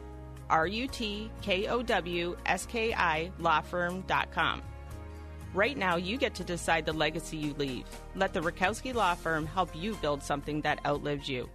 [0.49, 4.63] R U T K O W S K I lawfirm.com.
[5.53, 7.85] Right now, you get to decide the legacy you leave.
[8.15, 11.51] Let the Rutkowski Law Firm help you build something that outlives you.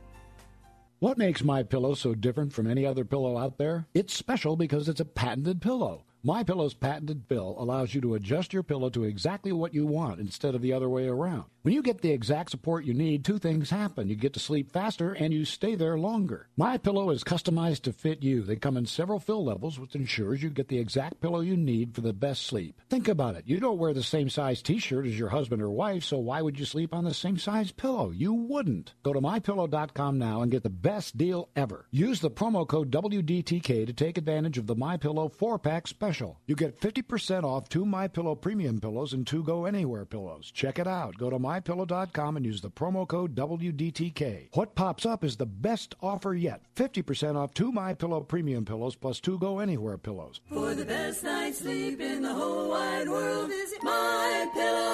[0.99, 3.85] What makes my pillow so different from any other pillow out there?
[3.93, 6.05] It's special because it's a patented pillow.
[6.25, 10.19] My Pillow's patented fill allows you to adjust your pillow to exactly what you want
[10.19, 11.43] instead of the other way around.
[11.61, 14.07] When you get the exact support you need, two things happen.
[14.07, 16.47] You get to sleep faster and you stay there longer.
[16.57, 18.41] My Pillow is customized to fit you.
[18.41, 21.93] They come in several fill levels, which ensures you get the exact pillow you need
[21.93, 22.81] for the best sleep.
[22.89, 23.43] Think about it.
[23.45, 26.57] You don't wear the same size t-shirt as your husband or wife, so why would
[26.57, 28.09] you sleep on the same size pillow?
[28.09, 28.93] You wouldn't.
[29.03, 31.85] Go to mypillow.com now and get the best deal ever.
[31.91, 36.39] Use the promo code WDTK to take advantage of the My Pillow 4-pack special special.
[36.47, 40.49] You get 50% off two My Pillow premium pillows and two Go Anywhere pillows.
[40.51, 41.17] Check it out.
[41.17, 44.47] Go to mypillow.com and use the promo code WDTK.
[44.53, 46.61] What pops up is the best offer yet.
[46.75, 50.39] 50% off two My Pillow premium pillows plus two Go Anywhere pillows.
[50.49, 54.85] For the best night's sleep in the whole wide world, visit mypillow.com.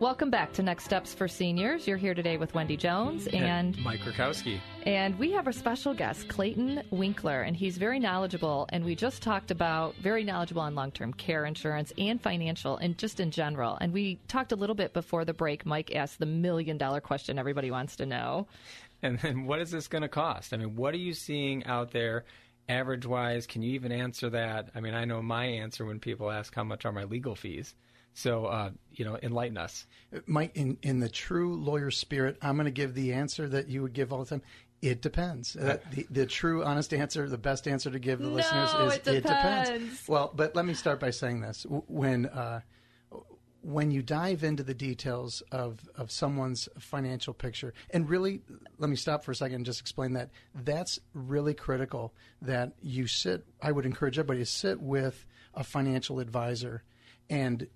[0.00, 1.86] Welcome back to Next Steps for Seniors.
[1.86, 4.58] You're here today with Wendy Jones and, Mike Rutkowski.
[4.86, 8.66] And we have our special guest, Clayton Winkler, and he's very knowledgeable.
[8.70, 12.96] And we just talked about very knowledgeable on long term care insurance and financial and
[12.96, 13.76] just in general.
[13.78, 15.66] And we talked a little bit before the break.
[15.66, 18.46] Mike asked the million dollar question everybody wants to know.
[19.02, 20.54] And then what is this going to cost?
[20.54, 22.24] I mean, what are you seeing out there?
[22.70, 24.70] Average wise, can you even answer that?
[24.74, 27.74] I mean, I know my answer when people ask how much are my legal fees.
[28.20, 29.86] So, uh, you know, enlighten us.
[30.26, 33.80] Mike, in, in the true lawyer spirit, I'm going to give the answer that you
[33.80, 34.42] would give all the time.
[34.82, 35.56] It depends.
[35.56, 39.06] Uh, the, the true, honest answer, the best answer to give the No, listeners is
[39.06, 40.06] it depends.
[40.06, 42.60] Well, but let me start by saying this: when uh,
[43.62, 48.42] when you dive into the details of of someone's financial picture, and really,
[48.78, 52.12] let me stop for a second and just explain that that's really critical.
[52.42, 53.46] That you sit.
[53.62, 56.84] I would encourage everybody to sit with a financial advisor
[57.30, 57.66] and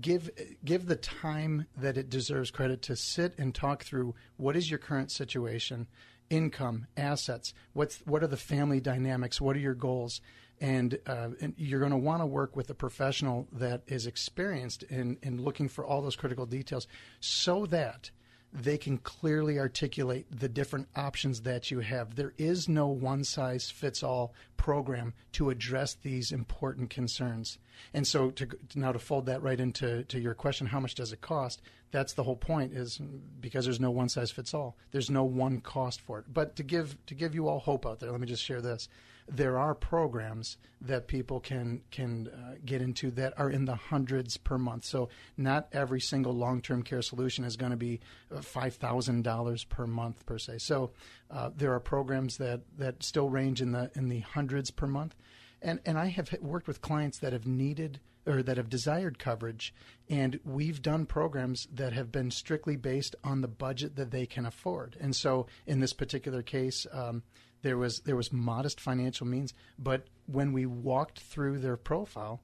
[0.00, 0.30] give
[0.64, 4.78] give the time that it deserves credit to sit and talk through what is your
[4.78, 5.86] current situation,
[6.30, 10.20] income, assets, what's what are the family dynamics, what are your goals,
[10.60, 14.82] and, uh, and you're going to want to work with a professional that is experienced
[14.84, 16.86] in in looking for all those critical details,
[17.20, 18.10] so that
[18.52, 22.14] they can clearly articulate the different options that you have.
[22.14, 27.58] There is no one size fits all program to address these important concerns.
[27.94, 31.12] And so to now to fold that right into to your question how much does
[31.12, 31.62] it cost?
[31.90, 33.00] That's the whole point is
[33.40, 34.76] because there's no one size fits all.
[34.90, 36.26] There's no one cost for it.
[36.32, 38.88] But to give to give you all hope out there, let me just share this
[39.34, 44.36] there are programs that people can can uh, get into that are in the hundreds
[44.36, 44.84] per month.
[44.84, 48.00] So not every single long term care solution is going to be
[48.34, 50.58] uh, five thousand dollars per month per se.
[50.58, 50.92] So
[51.30, 55.14] uh, there are programs that that still range in the in the hundreds per month,
[55.62, 59.74] and and I have worked with clients that have needed or that have desired coverage,
[60.08, 64.46] and we've done programs that have been strictly based on the budget that they can
[64.46, 64.96] afford.
[65.00, 66.86] And so in this particular case.
[66.92, 67.22] Um,
[67.62, 72.42] there was there was modest financial means, but when we walked through their profile,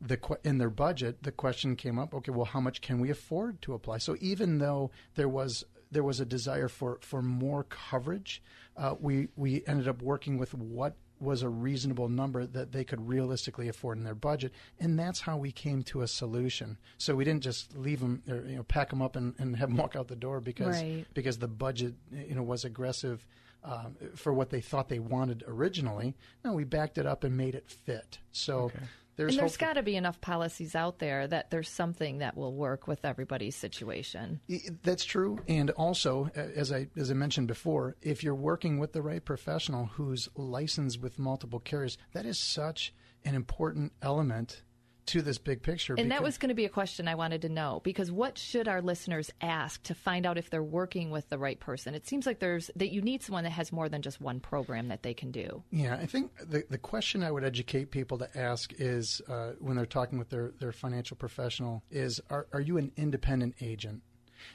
[0.00, 2.14] the in their budget, the question came up.
[2.14, 3.98] Okay, well, how much can we afford to apply?
[3.98, 8.42] So even though there was there was a desire for for more coverage,
[8.76, 13.08] uh, we we ended up working with what was a reasonable number that they could
[13.08, 16.76] realistically afford in their budget, and that's how we came to a solution.
[16.98, 19.68] So we didn't just leave them, or, you know, pack them up and, and have
[19.68, 21.06] them walk out the door because Right.
[21.14, 23.26] because the budget, you know, was aggressive
[23.62, 26.14] um, for what they thought they wanted originally.
[26.44, 28.18] No, we backed it up and made it fit.
[28.32, 28.70] So
[29.16, 32.54] there's and there's got to be enough policies out there that there's something that will
[32.54, 34.40] work with everybody's situation.
[34.82, 39.02] That's true, and also, as I as I mentioned before, if you're working with the
[39.02, 42.92] right professional who's licensed with multiple carriers, that is such
[43.24, 44.62] an important element
[45.06, 45.94] to this big picture.
[45.98, 48.68] And that was going to be a question I wanted to know because what should
[48.68, 51.94] our listeners ask to find out if they're working with the right person?
[51.94, 54.88] It seems like there's that you need someone that has more than just one program
[54.88, 55.62] that they can do.
[55.70, 59.76] Yeah, I think the the question I would educate people to ask is uh, when
[59.76, 64.02] they're talking with their, their financial professional is are are you an independent agent?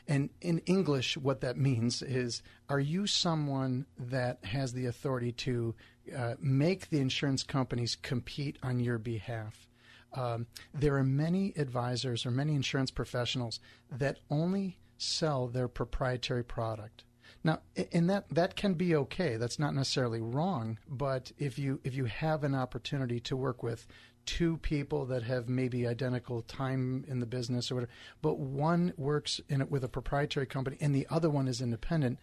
[0.07, 5.75] And in English, what that means is are you someone that has the authority to
[6.15, 9.68] uh, make the insurance companies compete on your behalf?
[10.13, 13.59] Um, there are many advisors or many insurance professionals
[13.91, 17.03] that only sell their proprietary product.
[17.43, 17.61] Now,
[17.93, 19.37] and that that can be okay.
[19.37, 20.77] That's not necessarily wrong.
[20.87, 23.87] But if you if you have an opportunity to work with
[24.25, 27.91] two people that have maybe identical time in the business or whatever,
[28.21, 32.19] but one works in it with a proprietary company and the other one is independent,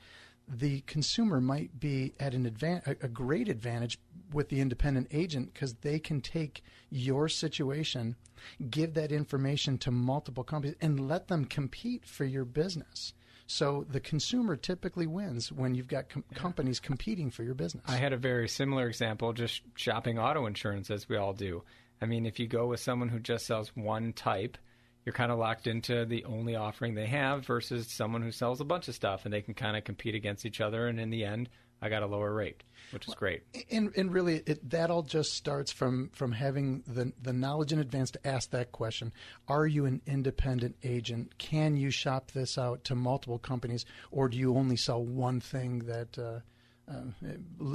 [0.49, 3.99] the consumer might be at an advan- a great advantage
[4.33, 8.17] with the independent agent because they can take your situation,
[8.71, 13.13] give that information to multiple companies, and let them compete for your business.
[13.47, 17.85] So the consumer typically wins when you've got com- companies competing for your business.
[17.87, 21.63] I had a very similar example just shopping auto insurance as we all do.
[22.01, 24.59] I mean, if you go with someone who just sells one type,
[25.07, 28.65] you're kind of locked into the only offering they have versus someone who sells a
[28.65, 30.89] bunch of stuff and they can kind of compete against each other.
[30.89, 31.49] And in the end,
[31.81, 33.43] I got a lower rate, which is great.
[33.71, 37.79] And, and really, it, that all just starts from, from having the, the knowledge in
[37.79, 39.13] advance to ask that question
[39.47, 41.39] Are you an independent agent?
[41.39, 45.81] Can you shop this out to multiple companies, or do you only sell one thing
[45.81, 46.19] that.
[46.19, 46.41] Uh,
[46.89, 47.01] uh,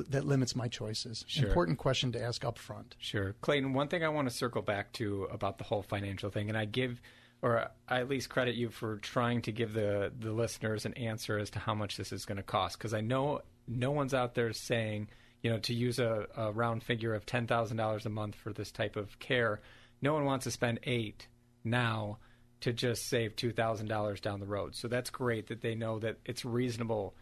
[0.07, 1.25] that limits my choices.
[1.27, 1.49] Sure.
[1.49, 2.95] Important question to ask up front.
[2.97, 3.35] Sure.
[3.41, 6.57] Clayton, one thing I want to circle back to about the whole financial thing, and
[6.57, 7.01] I give
[7.41, 11.37] or I at least credit you for trying to give the the listeners an answer
[11.37, 14.35] as to how much this is going to cost because I know no one's out
[14.35, 15.07] there saying
[15.41, 18.53] you know to use a, a round figure of ten thousand dollars a month for
[18.53, 19.61] this type of care.
[20.01, 21.27] No one wants to spend eight
[21.63, 22.17] now
[22.61, 24.75] to just save two thousand dollars down the road.
[24.75, 27.15] So that's great that they know that it's reasonable.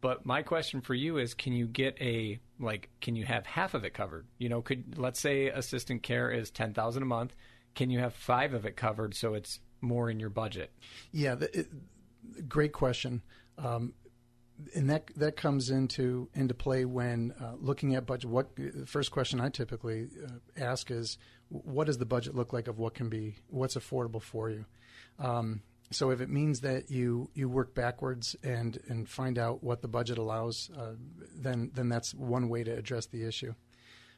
[0.00, 3.74] But my question for you is can you get a like can you have half
[3.74, 4.26] of it covered?
[4.38, 7.34] You know, could let's say assistant care is 10,000 a month,
[7.74, 10.72] can you have 5 of it covered so it's more in your budget?
[11.12, 11.68] Yeah, the, it,
[12.48, 13.22] great question.
[13.58, 13.94] Um,
[14.74, 18.30] and that that comes into into play when uh, looking at budget.
[18.30, 21.18] What the first question I typically uh, ask is,
[21.48, 24.64] what does the budget look like of what can be what's affordable for you?
[25.18, 29.82] Um, so if it means that you you work backwards and and find out what
[29.82, 30.92] the budget allows, uh,
[31.36, 33.54] then then that's one way to address the issue.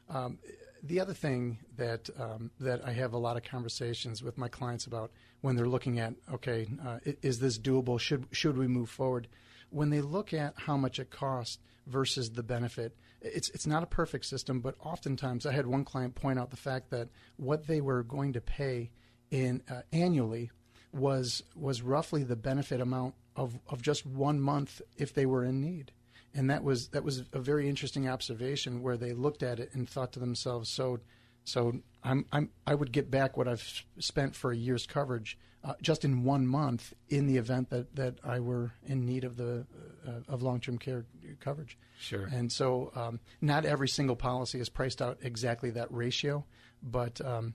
[0.09, 0.39] Um,
[0.83, 4.87] the other thing that um, that I have a lot of conversations with my clients
[4.87, 5.11] about
[5.47, 8.01] when they're looking at okay, uh, is this doable?
[8.01, 9.29] Should should we move forward?
[9.71, 13.87] When they look at how much it costs versus the benefit, it's it's not a
[13.87, 17.81] perfect system, but oftentimes I had one client point out the fact that what they
[17.81, 18.91] were going to pay
[19.31, 20.51] in uh, annually
[20.93, 25.61] was was roughly the benefit amount of, of just one month if they were in
[25.61, 25.93] need
[26.35, 29.89] and that was that was a very interesting observation where they looked at it and
[29.89, 31.01] thought to themselves, so
[31.47, 31.73] so
[32.03, 36.05] I'm, I'm I would get back what I've spent for a year's coverage uh, just
[36.05, 39.67] in one month in the event that, that I were in need of the
[40.07, 41.07] uh, of long term care
[41.41, 41.79] coverage.
[41.99, 42.27] Sure.
[42.27, 46.45] And so um, not every single policy is priced out exactly that ratio,
[46.83, 47.55] but um,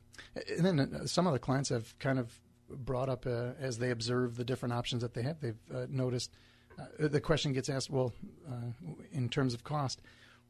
[0.49, 2.39] and then uh, some of the clients have kind of
[2.69, 5.39] brought up uh, as they observe the different options that they have.
[5.41, 6.31] They've uh, noticed
[6.79, 8.13] uh, the question gets asked, well,
[8.49, 10.01] uh, in terms of cost,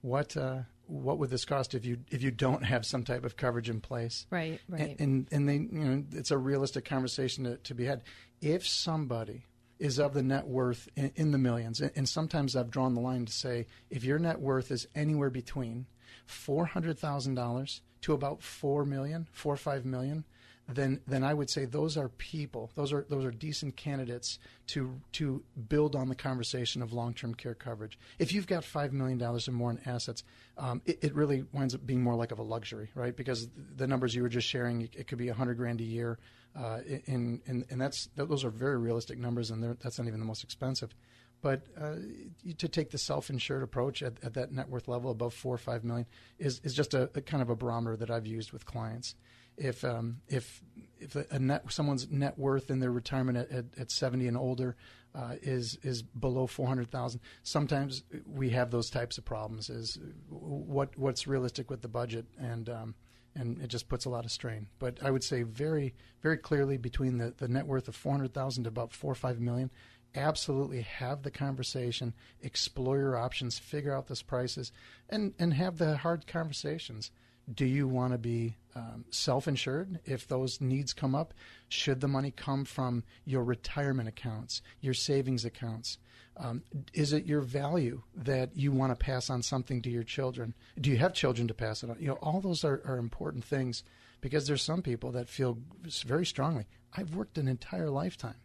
[0.01, 0.59] what uh,
[0.91, 3.79] what would this cost if you if you don't have some type of coverage in
[3.79, 4.25] place?
[4.29, 4.99] Right, right.
[4.99, 8.03] And and, and they, you know, it's a realistic conversation to, to be had.
[8.41, 9.45] If somebody
[9.79, 13.01] is of the net worth in, in the millions, and, and sometimes I've drawn the
[13.01, 15.85] line to say if your net worth is anywhere between
[16.25, 20.25] four hundred thousand dollars to about four million, four or five million,
[20.76, 22.69] then then I would say those are people.
[22.76, 27.34] Those are those are decent candidates to to build on the conversation of long term
[27.34, 27.97] care coverage.
[28.19, 30.24] If you've got five million dollars or more in assets,
[30.57, 33.15] um, it, it, really winds up being more like of a luxury, right?
[33.15, 36.19] Because the numbers you were just sharing, it could be a hundred grand a year,
[36.55, 40.26] uh, in, in and that's those are very realistic numbers, and that's not even the
[40.26, 40.93] most expensive.
[41.41, 41.95] But uh,
[42.59, 45.84] to take the self-insured approach at, at, that net worth level above four or five
[45.84, 46.05] million
[46.38, 49.15] is, is just a, a kind of a barometer that I've used with clients
[49.62, 50.62] if um, if
[50.99, 54.76] if a net, someone's net worth in their retirement at, at, at 70 and older
[55.16, 59.99] uh, is is below 400,000 sometimes we have those types of problems is
[60.30, 62.95] what what's realistic with the budget and um,
[63.36, 64.68] and it just puts a lot of strain.
[64.78, 68.68] But I would say very very clearly between the, the net worth of 400,000 to
[68.68, 69.72] about 4 or 5 million
[70.14, 74.72] absolutely have the conversation explore your options figure out those prices
[75.09, 77.12] and and have the hard conversations
[77.51, 81.33] do you want to be um, self insured if those needs come up?
[81.69, 85.97] Should the money come from your retirement accounts, your savings accounts?
[86.37, 86.63] Um,
[86.93, 90.53] is it your value that you want to pass on something to your children?
[90.79, 91.97] Do you have children to pass it on?
[91.99, 93.83] You know, all those are, are important things
[94.21, 95.57] because there's some people that feel
[96.05, 98.35] very strongly I've worked an entire lifetime.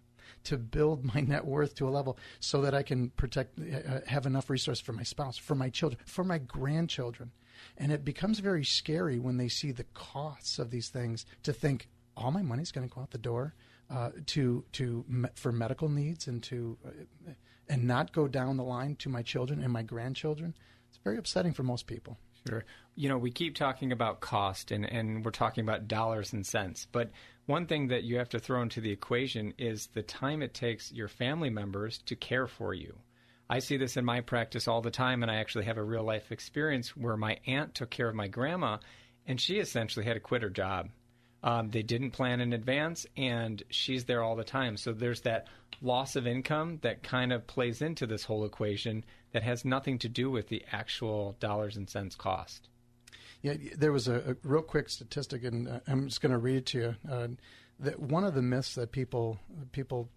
[0.45, 4.27] to build my net worth to a level so that I can protect, uh, have
[4.27, 7.31] enough resources for my spouse, for my children, for my grandchildren.
[7.77, 11.89] And it becomes very scary when they see the costs of these things to think
[12.17, 13.55] all my money's going to go out the door
[13.91, 17.31] uh, to to me- for medical needs and to uh,
[17.69, 20.55] and not go down the line to my children and my grandchildren.
[20.89, 22.17] It's very upsetting for most people.
[22.49, 22.65] Sure.
[22.95, 26.87] You know, we keep talking about cost and, and we're talking about dollars and cents.
[26.91, 27.11] But
[27.47, 30.93] one thing that you have to throw into the equation is the time it takes
[30.93, 32.97] your family members to care for you.
[33.49, 36.03] I see this in my practice all the time, and I actually have a real
[36.03, 38.79] life experience where my aunt took care of my grandma,
[39.27, 40.89] and she essentially had to quit her job.
[41.43, 44.77] Um, they didn't plan in advance, and she's there all the time.
[44.77, 45.47] So there's that
[45.81, 50.09] loss of income that kind of plays into this whole equation that has nothing to
[50.09, 52.69] do with the actual dollars and cents cost.
[53.43, 56.57] Yeah, there was a, a real quick statistic, and uh, I'm just going to read
[56.57, 56.95] it to you.
[57.09, 57.29] Uh,
[57.79, 59.39] that one of the myths that people
[59.73, 60.09] people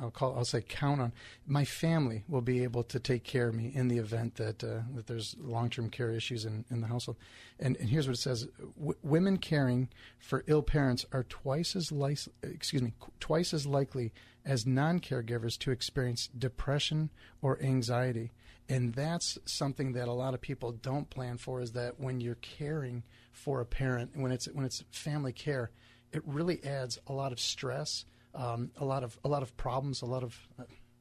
[0.00, 1.12] I'll call I'll say count on
[1.46, 4.80] my family will be able to take care of me in the event that uh,
[4.94, 7.16] that there's long term care issues in, in the household.
[7.58, 11.92] And, and here's what it says: w- women caring for ill parents are twice as
[11.92, 14.12] li- excuse me twice as likely
[14.44, 17.10] as non caregivers to experience depression
[17.42, 18.32] or anxiety.
[18.68, 21.60] And that's something that a lot of people don't plan for.
[21.60, 25.70] Is that when you're caring for a parent, when it's when it's family care,
[26.12, 28.04] it really adds a lot of stress
[28.36, 30.38] um, a lot of a lot of problems, a lot of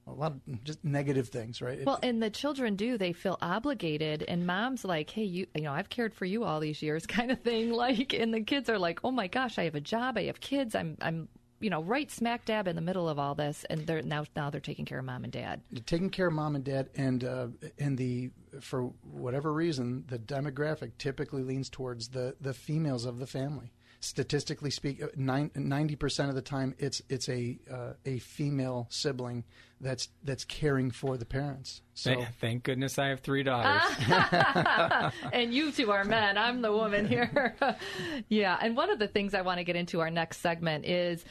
[0.08, 1.84] a lot of just negative things, right?
[1.84, 5.74] Well, and the children do; they feel obligated, and mom's like, "Hey, you, you know,
[5.74, 7.72] I've cared for you all these years," kind of thing.
[7.72, 10.40] Like, and the kids are like, "Oh my gosh, I have a job, I have
[10.40, 11.28] kids, I'm, I'm."
[11.62, 14.50] You know, right smack dab in the middle of all this, and they're now now
[14.50, 15.62] they're taking care of mom and dad.
[15.86, 17.48] taking care of mom and dad, and uh,
[17.80, 18.30] and the
[18.60, 24.70] for whatever reason, the demographic typically leans towards the the females of the family statistically
[24.72, 29.44] speak, uh, ninety percent of the time, it's it's a uh, a female sibling
[29.82, 31.82] that's that's caring for the parents.
[31.94, 33.82] So thank, thank goodness I have three daughters.
[35.34, 36.38] and you two are men.
[36.38, 37.56] I'm the woman here.
[38.30, 41.26] yeah, and one of the things I want to get into our next segment is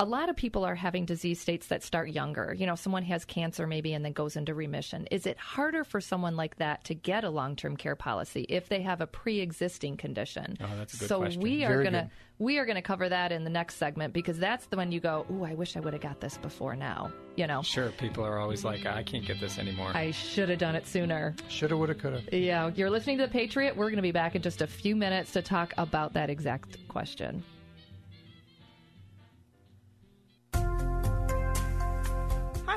[0.00, 2.54] a lot of people are having disease states that start younger.
[2.54, 5.06] You know, someone has cancer maybe and then goes into remission.
[5.10, 8.70] Is it harder for someone like that to get a long term care policy if
[8.70, 10.56] they have a pre existing condition?
[10.58, 11.08] Oh, that's a good question.
[11.08, 11.42] so question.
[11.42, 14.76] we are gonna we are gonna cover that in the next segment because that's the
[14.78, 17.12] one you go, Ooh, I wish I would have got this before now.
[17.36, 17.60] You know.
[17.60, 19.92] Sure, people are always like, I can't get this anymore.
[19.94, 21.34] I should have done it sooner.
[21.48, 22.22] Shoulda, woulda, coulda.
[22.32, 23.76] Yeah, you're listening to the Patriot.
[23.76, 27.44] We're gonna be back in just a few minutes to talk about that exact question.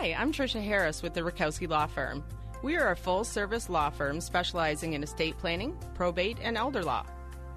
[0.04, 2.26] Hi, I'm Tricia Harris with the Rutkowski Law Firm.
[2.62, 7.06] We are a full service law firm specializing in estate planning, probate, and elder law.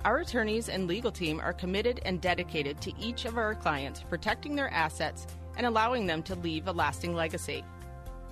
[0.05, 4.55] Our attorneys and legal team are committed and dedicated to each of our clients protecting
[4.55, 5.27] their assets
[5.57, 7.65] and allowing them to leave a lasting legacy.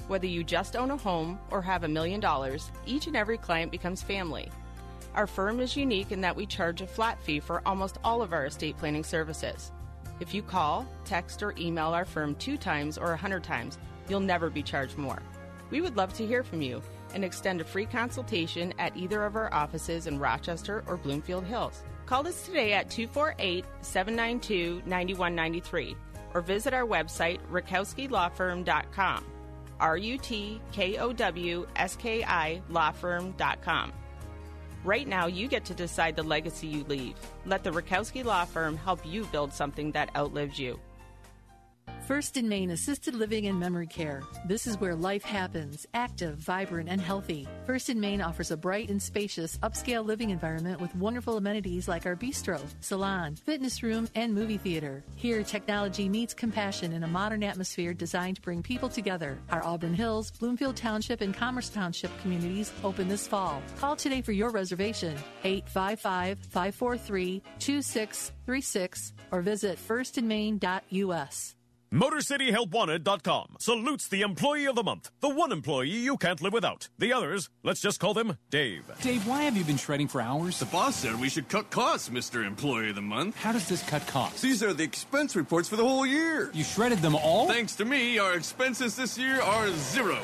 [0.07, 3.73] Whether you just own a home or have a million dollars, each and every client
[3.73, 4.49] becomes family.
[5.17, 8.33] Our firm is unique in that we charge a flat fee for almost all of
[8.33, 9.73] our estate planning services.
[10.21, 13.77] If you call, text, or email our firm two times or a hundred times,
[14.09, 15.23] you'll never be charged more.
[15.71, 16.83] We would love to hear from you
[17.15, 21.83] and extend a free consultation at either of our offices in Rochester or Bloomfield Hills.
[22.07, 25.97] Call us today at 248 792 9193
[26.35, 29.25] or visit our website, rutkowskilawfirm.com.
[29.81, 33.93] R U T K O W S K I lawfirm.com.
[34.85, 37.15] Right now, you get to decide the legacy you leave.
[37.47, 40.79] Let the Rutkowski Law Firm help you build something that outlives you.
[42.07, 44.23] First in Maine Assisted Living and Memory Care.
[44.45, 47.49] This is where life happens, active, vibrant, and healthy.
[47.65, 52.05] First in Maine offers a bright and spacious upscale living environment with wonderful amenities like
[52.05, 55.03] our bistro, salon, fitness room, and movie theater.
[55.17, 59.39] Here, technology meets compassion in a modern atmosphere designed to bring people together.
[59.49, 63.63] Our Auburn Hills, Bloomfield Township, and Commerce Township communities open this fall.
[63.79, 71.55] Call today for your reservation, 855 543 2636, or visit firstinmaine.us.
[71.95, 76.89] MotorCityHelpWanted.com salutes the employee of the month, the one employee you can't live without.
[76.99, 78.91] The others, let's just call them Dave.
[79.01, 80.59] Dave, why have you been shredding for hours?
[80.59, 82.45] The boss said we should cut costs, Mr.
[82.45, 83.37] Employee of the Month.
[83.37, 84.43] How does this cut costs?
[84.43, 86.51] These are the expense reports for the whole year.
[86.53, 87.47] You shredded them all?
[87.47, 90.19] Thanks to me, our expenses this year are zero.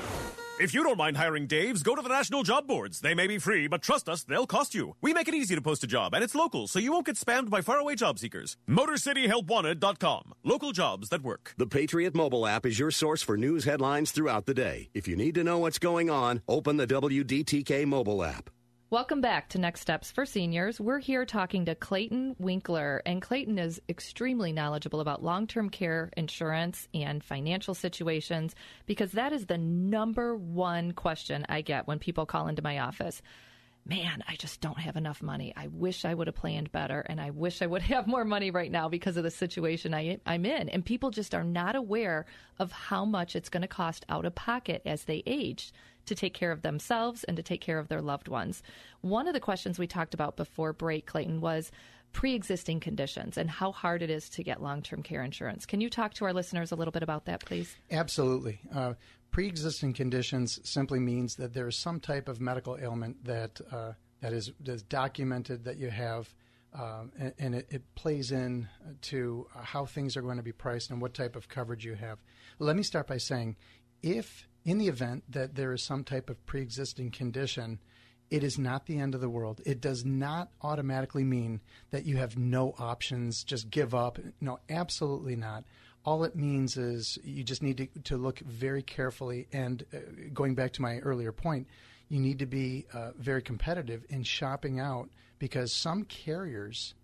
[0.60, 3.00] If you don't mind hiring Daves, go to the national job boards.
[3.00, 4.94] They may be free, but trust us, they'll cost you.
[5.00, 7.16] We make it easy to post a job, and it's local, so you won't get
[7.16, 8.58] spammed by faraway job seekers.
[8.68, 10.34] MotorCityHelpWanted.com.
[10.44, 11.54] Local jobs that work.
[11.56, 14.90] The Patriot mobile app is your source for news headlines throughout the day.
[14.92, 18.50] If you need to know what's going on, open the WDTK mobile app.
[18.92, 20.80] Welcome back to Next Steps for Seniors.
[20.80, 26.10] We're here talking to Clayton Winkler, and Clayton is extremely knowledgeable about long term care
[26.16, 32.26] insurance and financial situations because that is the number one question I get when people
[32.26, 33.22] call into my office.
[33.86, 35.52] Man, I just don't have enough money.
[35.56, 38.50] I wish I would have planned better, and I wish I would have more money
[38.50, 40.68] right now because of the situation I, I'm in.
[40.68, 42.26] And people just are not aware
[42.58, 45.72] of how much it's going to cost out of pocket as they age
[46.06, 48.62] to take care of themselves and to take care of their loved ones.
[49.00, 51.70] One of the questions we talked about before break, Clayton, was
[52.12, 55.66] pre existing conditions and how hard it is to get long term care insurance.
[55.66, 57.74] Can you talk to our listeners a little bit about that, please?
[57.90, 58.60] Absolutely.
[58.74, 58.94] Uh,
[59.30, 63.92] pre existing conditions simply means that there is some type of medical ailment that, uh,
[64.20, 66.32] that, is, that is documented that you have.
[66.72, 68.68] Um, and, and it, it, plays in
[69.02, 72.18] to how things are going to be priced and what type of coverage you have.
[72.60, 73.56] Let me start by saying
[74.04, 77.80] if in the event that there is some type of pre existing condition,
[78.30, 79.60] it is not the end of the world.
[79.66, 81.60] It does not automatically mean
[81.90, 84.18] that you have no options, just give up.
[84.40, 85.64] No, absolutely not.
[86.04, 89.48] All it means is you just need to, to look very carefully.
[89.52, 89.98] And uh,
[90.32, 91.66] going back to my earlier point,
[92.08, 96.94] you need to be uh, very competitive in shopping out because some carriers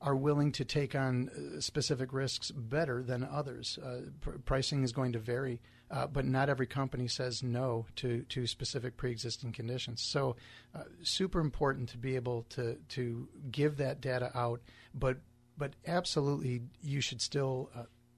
[0.00, 3.78] are willing to take on uh, specific risks better than others.
[3.84, 8.22] Uh, pr- pricing is going to vary uh, but not every company says no to,
[8.22, 10.02] to specific pre-existing conditions.
[10.02, 10.36] So,
[10.74, 14.60] uh, super important to be able to to give that data out.
[14.94, 15.18] But
[15.56, 17.70] but absolutely, you should still.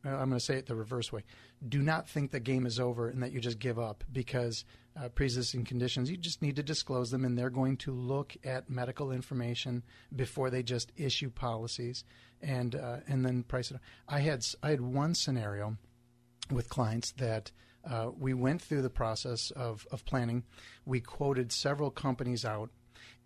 [0.07, 1.25] Uh, I'm going to say it the reverse way.
[1.67, 4.65] Do not think the game is over and that you just give up because
[4.99, 6.11] uh, pre-existing conditions.
[6.11, 9.83] You just need to disclose them, and they're going to look at medical information
[10.15, 12.05] before they just issue policies
[12.41, 13.79] and uh, and then price it.
[14.09, 15.77] I had I had one scenario
[16.51, 17.51] with clients that
[17.89, 20.45] uh, we went through the process of, of planning.
[20.85, 22.71] We quoted several companies out.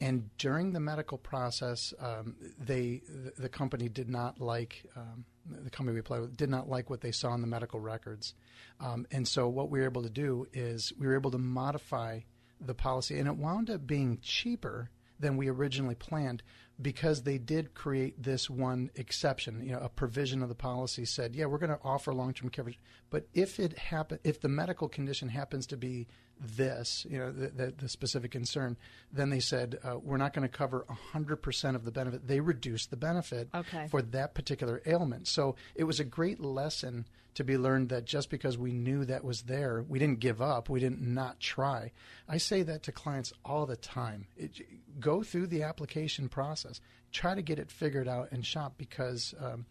[0.00, 3.02] And during the medical process, um, they
[3.36, 7.00] the, company did not like um, the company we applied with did not like what
[7.00, 8.34] they saw in the medical records,
[8.80, 12.20] um, and so what we were able to do is we were able to modify
[12.60, 16.42] the policy, and it wound up being cheaper than we originally planned
[16.80, 19.62] because they did create this one exception.
[19.64, 22.78] You know, a provision of the policy said, "Yeah, we're going to offer long-term coverage,
[23.10, 26.06] but if it happen, if the medical condition happens to be
[26.40, 28.76] this, you know, the, the, the specific concern,
[29.12, 32.26] then they said uh, we're not going to cover 100% of the benefit.
[32.26, 33.88] They reduced the benefit okay.
[33.88, 35.28] for that particular ailment.
[35.28, 39.24] So it was a great lesson to be learned that just because we knew that
[39.24, 41.92] was there, we didn't give up, we didn't not try.
[42.28, 44.26] I say that to clients all the time.
[44.36, 44.60] It,
[44.98, 46.69] go through the application process,
[47.12, 49.34] try to get it figured out and shop because.
[49.40, 49.66] Um,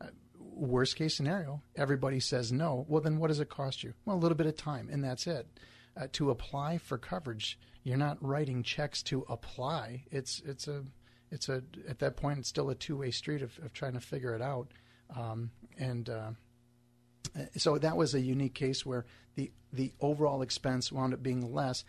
[0.00, 0.06] uh,
[0.40, 2.84] worst case scenario, everybody says no.
[2.88, 3.94] Well, then what does it cost you?
[4.04, 5.46] Well, a little bit of time, and that's it.
[5.96, 10.04] Uh, to apply for coverage, you're not writing checks to apply.
[10.10, 10.84] It's it's a
[11.30, 14.00] it's a at that point it's still a two way street of, of trying to
[14.00, 14.68] figure it out.
[15.16, 16.30] Um, and uh,
[17.56, 21.84] so that was a unique case where the the overall expense wound up being less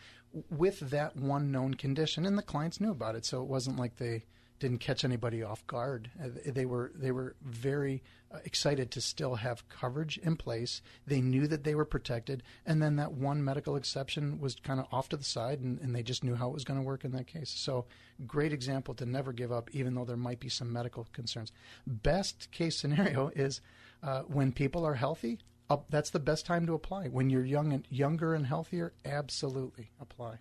[0.50, 3.26] with that one known condition, and the clients knew about it.
[3.26, 4.26] So it wasn't like they
[4.60, 6.12] didn't catch anybody off guard.
[6.22, 10.82] Uh, they were they were very uh, excited to still have coverage in place.
[11.08, 14.86] They knew that they were protected, and then that one medical exception was kind of
[14.92, 17.06] off to the side, and, and they just knew how it was going to work
[17.06, 17.50] in that case.
[17.50, 17.86] So,
[18.28, 21.52] great example to never give up, even though there might be some medical concerns.
[21.88, 23.62] Best case scenario is
[24.04, 25.40] uh, when people are healthy.
[25.70, 27.08] Uh, that's the best time to apply.
[27.08, 30.40] When you're young and younger and healthier, absolutely apply.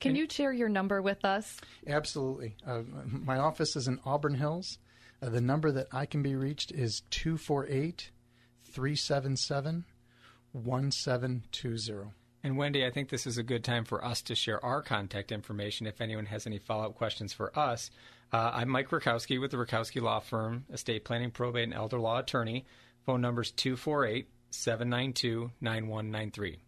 [0.00, 1.58] Can you share your number with us?
[1.86, 2.54] Absolutely.
[2.66, 4.78] Uh, my office is in Auburn Hills.
[5.22, 8.10] Uh, the number that I can be reached is 248
[8.64, 9.84] 377
[10.52, 12.10] 1720.
[12.44, 15.32] And Wendy, I think this is a good time for us to share our contact
[15.32, 17.90] information if anyone has any follow up questions for us.
[18.32, 22.18] Uh, I'm Mike Rutkowski with the Rutkowski Law Firm, estate planning, probate, and elder law
[22.18, 22.64] attorney.
[23.04, 26.58] Phone number is 248 792 9193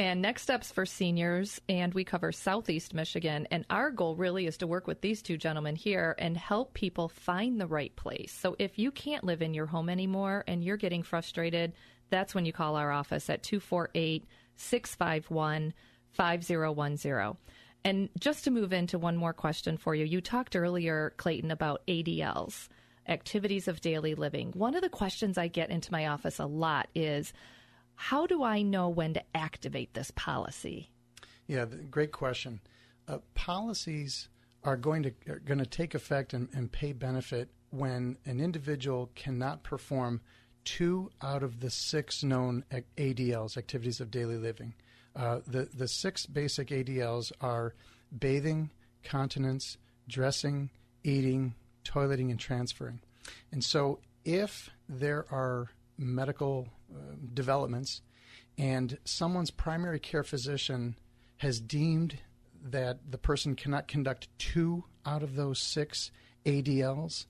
[0.00, 3.46] and next steps for seniors and we cover southeast michigan.
[3.50, 7.10] And our goal really is to work with these two gentlemen here and help people
[7.10, 8.32] find the right place.
[8.32, 11.74] So if you can't live in your home anymore and you're getting frustrated
[12.08, 14.24] that's when you call our office at 248
[14.56, 15.74] 651
[16.12, 17.36] 5010
[17.84, 21.82] and just to move into one more question for you you talked earlier clayton about
[21.86, 22.70] adls
[23.06, 24.52] activities of daily living.
[24.52, 27.34] One of the questions i get into my office a lot is
[28.00, 30.88] how do I know when to activate this policy?
[31.46, 32.60] Yeah, great question.
[33.06, 34.30] Uh, policies
[34.64, 39.10] are going to are going to take effect and, and pay benefit when an individual
[39.14, 40.22] cannot perform
[40.64, 42.64] two out of the six known
[42.96, 44.72] ADLs, activities of daily living.
[45.14, 47.74] Uh, the the six basic ADLs are
[48.18, 48.70] bathing,
[49.04, 49.76] continence,
[50.08, 50.70] dressing,
[51.04, 53.00] eating, toileting, and transferring.
[53.52, 56.66] And so, if there are medical
[57.34, 58.02] developments
[58.58, 60.96] and someone's primary care physician
[61.38, 62.18] has deemed
[62.62, 66.10] that the person cannot conduct two out of those six
[66.44, 67.24] ADLs,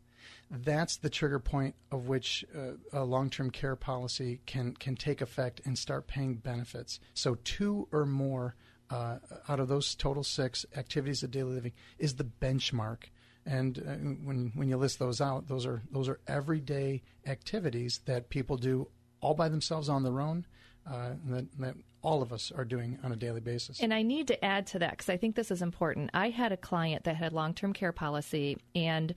[0.51, 5.61] that's the trigger point of which uh, a long-term care policy can can take effect
[5.65, 6.99] and start paying benefits.
[7.15, 8.57] So two or more
[8.91, 13.05] uh, out of those total six activities of daily living is the benchmark.
[13.47, 13.93] And uh,
[14.25, 18.89] when when you list those out, those are those are everyday activities that people do
[19.21, 20.47] all by themselves on their own.
[20.91, 23.81] Uh, that, that all of us are doing on a daily basis.
[23.81, 26.11] And I need to add to that because I think this is important.
[26.15, 29.15] I had a client that had long term care policy and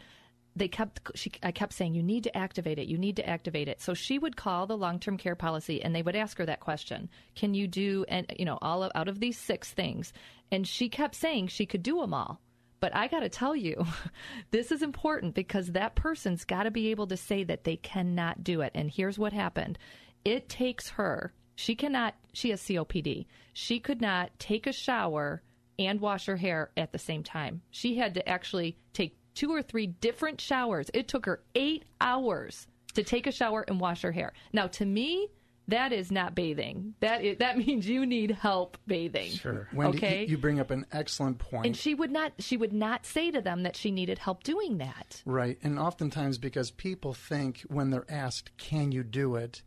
[0.55, 3.67] they kept she, I kept saying you need to activate it you need to activate
[3.67, 6.59] it so she would call the long-term care policy and they would ask her that
[6.59, 10.13] question can you do and you know all of, out of these six things
[10.51, 12.39] and she kept saying she could do them all
[12.83, 13.85] but I got to tell you
[14.51, 18.43] this is important because that person's got to be able to say that they cannot
[18.43, 19.79] do it and here's what happened
[20.25, 25.41] it takes her she cannot she has COPD she could not take a shower
[25.79, 29.61] and wash her hair at the same time she had to actually take two or
[29.61, 30.89] three different showers.
[30.93, 34.33] It took her eight hours to take a shower and wash her hair.
[34.51, 35.29] Now, to me,
[35.67, 36.95] that is not bathing.
[36.99, 39.31] That is, that means you need help bathing.
[39.31, 39.69] Sure.
[39.73, 40.25] Wendy, okay.
[40.25, 41.65] You bring up an excellent point.
[41.65, 42.33] And she would not.
[42.39, 45.21] She would not say to them that she needed help doing that.
[45.25, 45.57] Right.
[45.63, 49.63] And oftentimes, because people think when they're asked, "Can you do it?"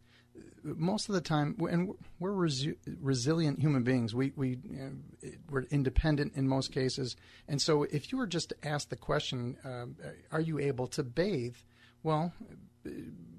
[0.63, 4.15] most of the time, and we're resi- resilient human beings.
[4.15, 7.17] We we uh, we're independent in most cases,
[7.49, 9.87] and so if you were just to ask the question, uh,
[10.33, 11.57] "Are you able to bathe?"
[12.03, 12.33] Well,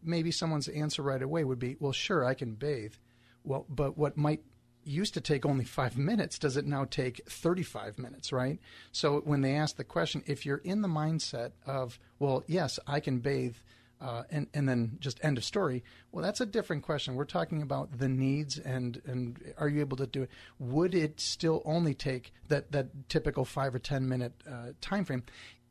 [0.07, 2.95] maybe someone's answer right away would be, "Well, sure, I can bathe."
[3.43, 4.43] Well, but what might
[4.87, 8.59] used to take only five minutes does it now take 35 minutes, right?
[8.91, 13.01] So when they ask the question, if you're in the mindset of, well, yes, I
[13.01, 13.55] can bathe
[13.99, 15.83] uh, and and then just end of story.
[16.11, 17.15] Well, that's a different question.
[17.15, 20.29] We're talking about the needs and and are you able to do it?
[20.59, 25.23] Would it still only take that that typical five or ten minute uh, time frame?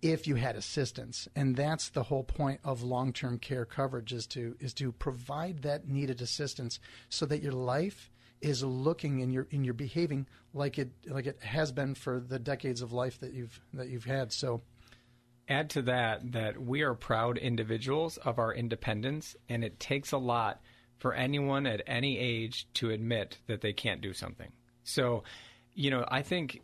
[0.03, 4.55] If you had assistance, and that's the whole point of long-term care coverage is to
[4.61, 6.79] is to provide that needed assistance
[7.09, 11.43] so that your life is looking and you're and you're behaving like it like it
[11.43, 14.33] has been for the decades of life that you've that you've had.
[14.33, 14.63] So
[15.49, 20.19] add to that that we are proud individuals of our independence, and it takes a
[20.19, 20.61] lot
[20.99, 24.51] for anyone at any age to admit that they can't do something.
[24.85, 25.25] So,
[25.75, 26.63] you know, I think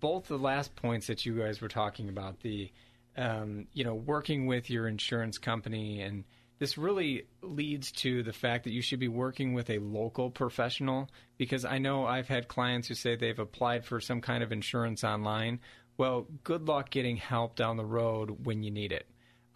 [0.00, 2.70] both the last points that you guys were talking about, the,
[3.16, 6.24] um, you know, working with your insurance company, and
[6.58, 11.08] this really leads to the fact that you should be working with a local professional
[11.36, 15.04] because I know I've had clients who say they've applied for some kind of insurance
[15.04, 15.60] online
[15.98, 19.06] well, good luck getting help down the road when you need it.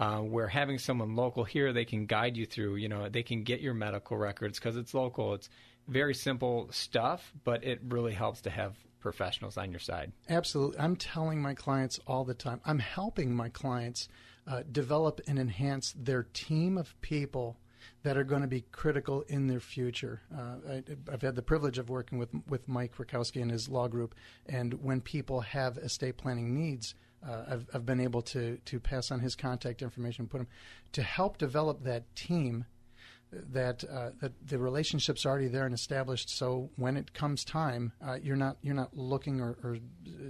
[0.00, 2.74] Uh, where having someone local here, they can guide you through.
[2.74, 5.34] You know, they can get your medical records because it's local.
[5.34, 5.48] It's
[5.86, 10.12] very simple stuff, but it really helps to have professionals on your side.
[10.28, 10.78] Absolutely.
[10.78, 12.60] I'm telling my clients all the time.
[12.64, 14.08] I'm helping my clients
[14.46, 17.58] uh, develop and enhance their team of people
[18.02, 20.22] that are going to be critical in their future.
[20.36, 23.88] Uh, I, have had the privilege of working with with Mike Rutkowski and his law
[23.88, 24.14] group,
[24.46, 26.94] and when people have estate planning needs,
[27.26, 30.48] uh, I've, I've been able to to pass on his contact information, put him
[30.92, 32.64] to help develop that team.
[33.32, 36.28] That uh, that the relationship's already there and established.
[36.28, 39.78] So when it comes time, uh, you're not you're not looking or, or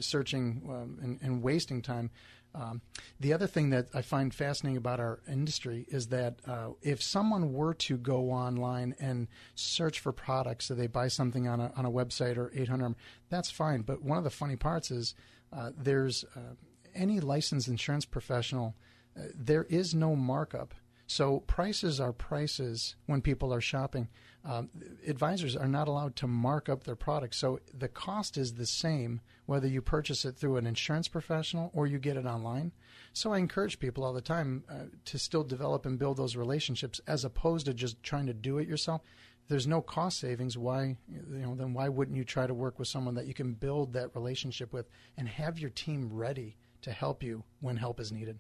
[0.01, 2.11] searching um, and, and wasting time
[2.55, 2.83] um,
[3.19, 7.53] the other thing that I find fascinating about our industry is that uh, if someone
[7.53, 11.87] were to go online and search for products, so they buy something on a, on
[11.87, 12.95] a website or 800,
[13.31, 13.83] that's fine.
[13.83, 15.15] But one of the funny parts is
[15.53, 16.55] uh, there's uh,
[16.95, 18.75] any licensed insurance professional,
[19.17, 20.75] uh, there is no markup.
[21.13, 24.09] So prices are prices when people are shopping.
[24.47, 24.71] Um,
[25.07, 27.37] advisors are not allowed to mark up their products.
[27.37, 31.87] So the cost is the same whether you purchase it through an insurance professional or
[31.87, 32.73] you get it online.
[33.13, 36.99] So I encourage people all the time uh, to still develop and build those relationships
[37.07, 39.03] as opposed to just trying to do it yourself.
[39.49, 42.89] There's no cost savings, why you know then why wouldn't you try to work with
[42.89, 44.89] someone that you can build that relationship with
[45.19, 48.39] and have your team ready to help you when help is needed?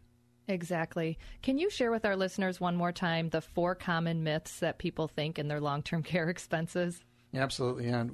[0.48, 1.18] Exactly.
[1.42, 5.08] Can you share with our listeners one more time the four common myths that people
[5.08, 7.04] think in their long term care expenses?
[7.34, 7.88] Absolutely.
[7.88, 8.12] And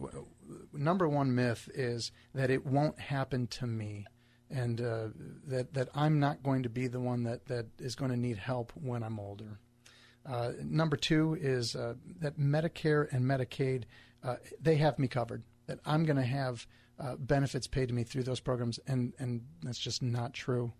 [0.72, 4.06] number one myth is that it won't happen to me.
[4.50, 5.08] And uh,
[5.46, 8.38] that, that I'm not going to be the one that, that is going to need
[8.38, 9.58] help when I'm older.
[10.24, 13.84] Uh, number two is uh, that Medicare and Medicaid,
[14.22, 15.42] uh, they have me covered.
[15.66, 16.66] That I'm going to have
[16.98, 20.72] uh, benefits paid to me through those programs, and, and that's just not true.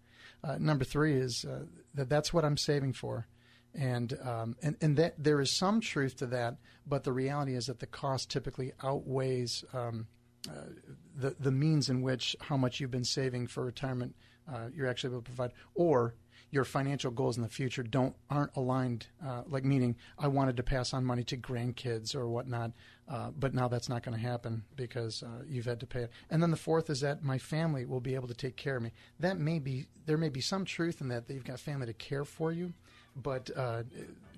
[0.43, 1.65] Uh, number three is uh,
[1.95, 3.27] that that's what I'm saving for.
[3.75, 7.67] And, um, and, and that there is some truth to that, but the reality is
[7.67, 10.07] that the cost typically outweighs um,
[10.49, 10.71] uh,
[11.15, 14.15] the, the means in which how much you've been saving for retirement
[14.53, 16.15] uh, you're actually able to provide, or
[16.51, 19.07] your financial goals in the future don't aren't aligned.
[19.25, 22.73] Uh, like meaning, I wanted to pass on money to grandkids or whatnot,
[23.09, 26.11] uh, but now that's not going to happen because uh, you've had to pay it.
[26.31, 28.83] And then the fourth is that my family will be able to take care of
[28.83, 28.93] me.
[29.21, 31.95] That may be there may be some truth in that that you've got family to
[31.95, 32.73] care for you,
[33.17, 33.83] but uh,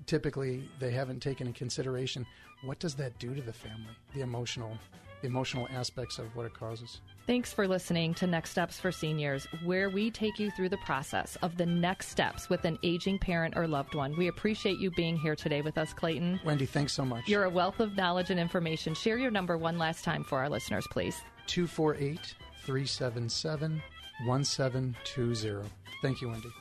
[0.05, 2.25] typically they haven't taken in consideration
[2.63, 4.77] what does that do to the family, the emotional
[5.21, 6.99] the emotional aspects of what it causes.
[7.31, 11.37] Thanks for listening to Next Steps for Seniors, where we take you through the process
[11.41, 14.17] of the next steps with an aging parent or loved one.
[14.17, 16.41] We appreciate you being here today with us, Clayton.
[16.43, 17.29] Wendy, thanks so much.
[17.29, 18.93] You're a wealth of knowledge and information.
[18.93, 21.15] Share your number one last time for our listeners, please.
[21.47, 22.19] 248
[22.65, 23.81] 377
[24.25, 25.69] 1720.
[26.01, 26.51] Thank you, Wendy.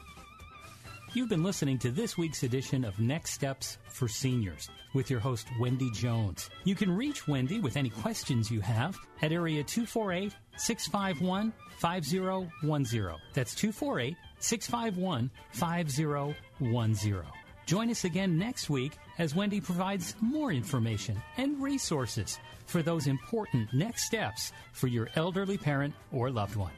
[1.15, 5.49] You've been listening to this week's edition of Next Steps for Seniors with your host,
[5.59, 6.51] Wendy Jones.
[6.65, 13.17] You can reach Wendy with any questions you have at area 248 651 5010.
[13.35, 17.25] That's 248 651 5010.
[17.67, 23.73] Join us again next week as Wendy provides more information and resources for those important
[23.73, 26.73] next steps for your elderly parent or loved one.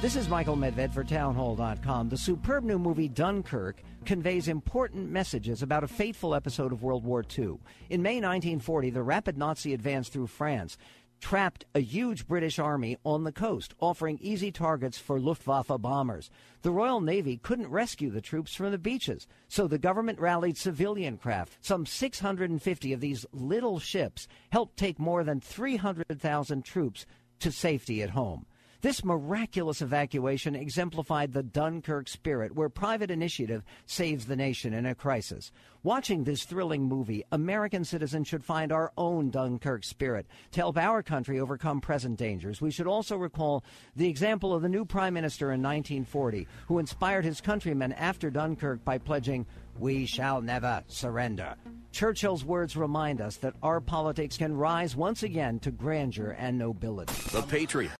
[0.00, 2.10] This is Michael Medved for Townhall.com.
[2.10, 7.24] The superb new movie Dunkirk conveys important messages about a fateful episode of World War
[7.38, 7.58] II.
[7.88, 10.76] In May 1940, the rapid Nazi advance through France
[11.20, 16.28] trapped a huge British army on the coast, offering easy targets for Luftwaffe bombers.
[16.60, 21.16] The Royal Navy couldn't rescue the troops from the beaches, so the government rallied civilian
[21.16, 21.56] craft.
[21.62, 27.06] Some 650 of these little ships helped take more than 300,000 troops
[27.40, 28.44] to safety at home.
[28.84, 34.94] This miraculous evacuation exemplified the Dunkirk spirit, where private initiative saves the nation in a
[34.94, 35.52] crisis.
[35.82, 40.26] Watching this thrilling movie, American citizens should find our own Dunkirk spirit.
[40.50, 43.64] To help our country overcome present dangers, we should also recall
[43.96, 48.84] the example of the new Prime Minister in 1940, who inspired his countrymen after Dunkirk
[48.84, 49.46] by pledging,
[49.78, 51.54] We shall never surrender.
[51.90, 57.14] Churchill's words remind us that our politics can rise once again to grandeur and nobility.
[57.30, 57.92] The Patriot.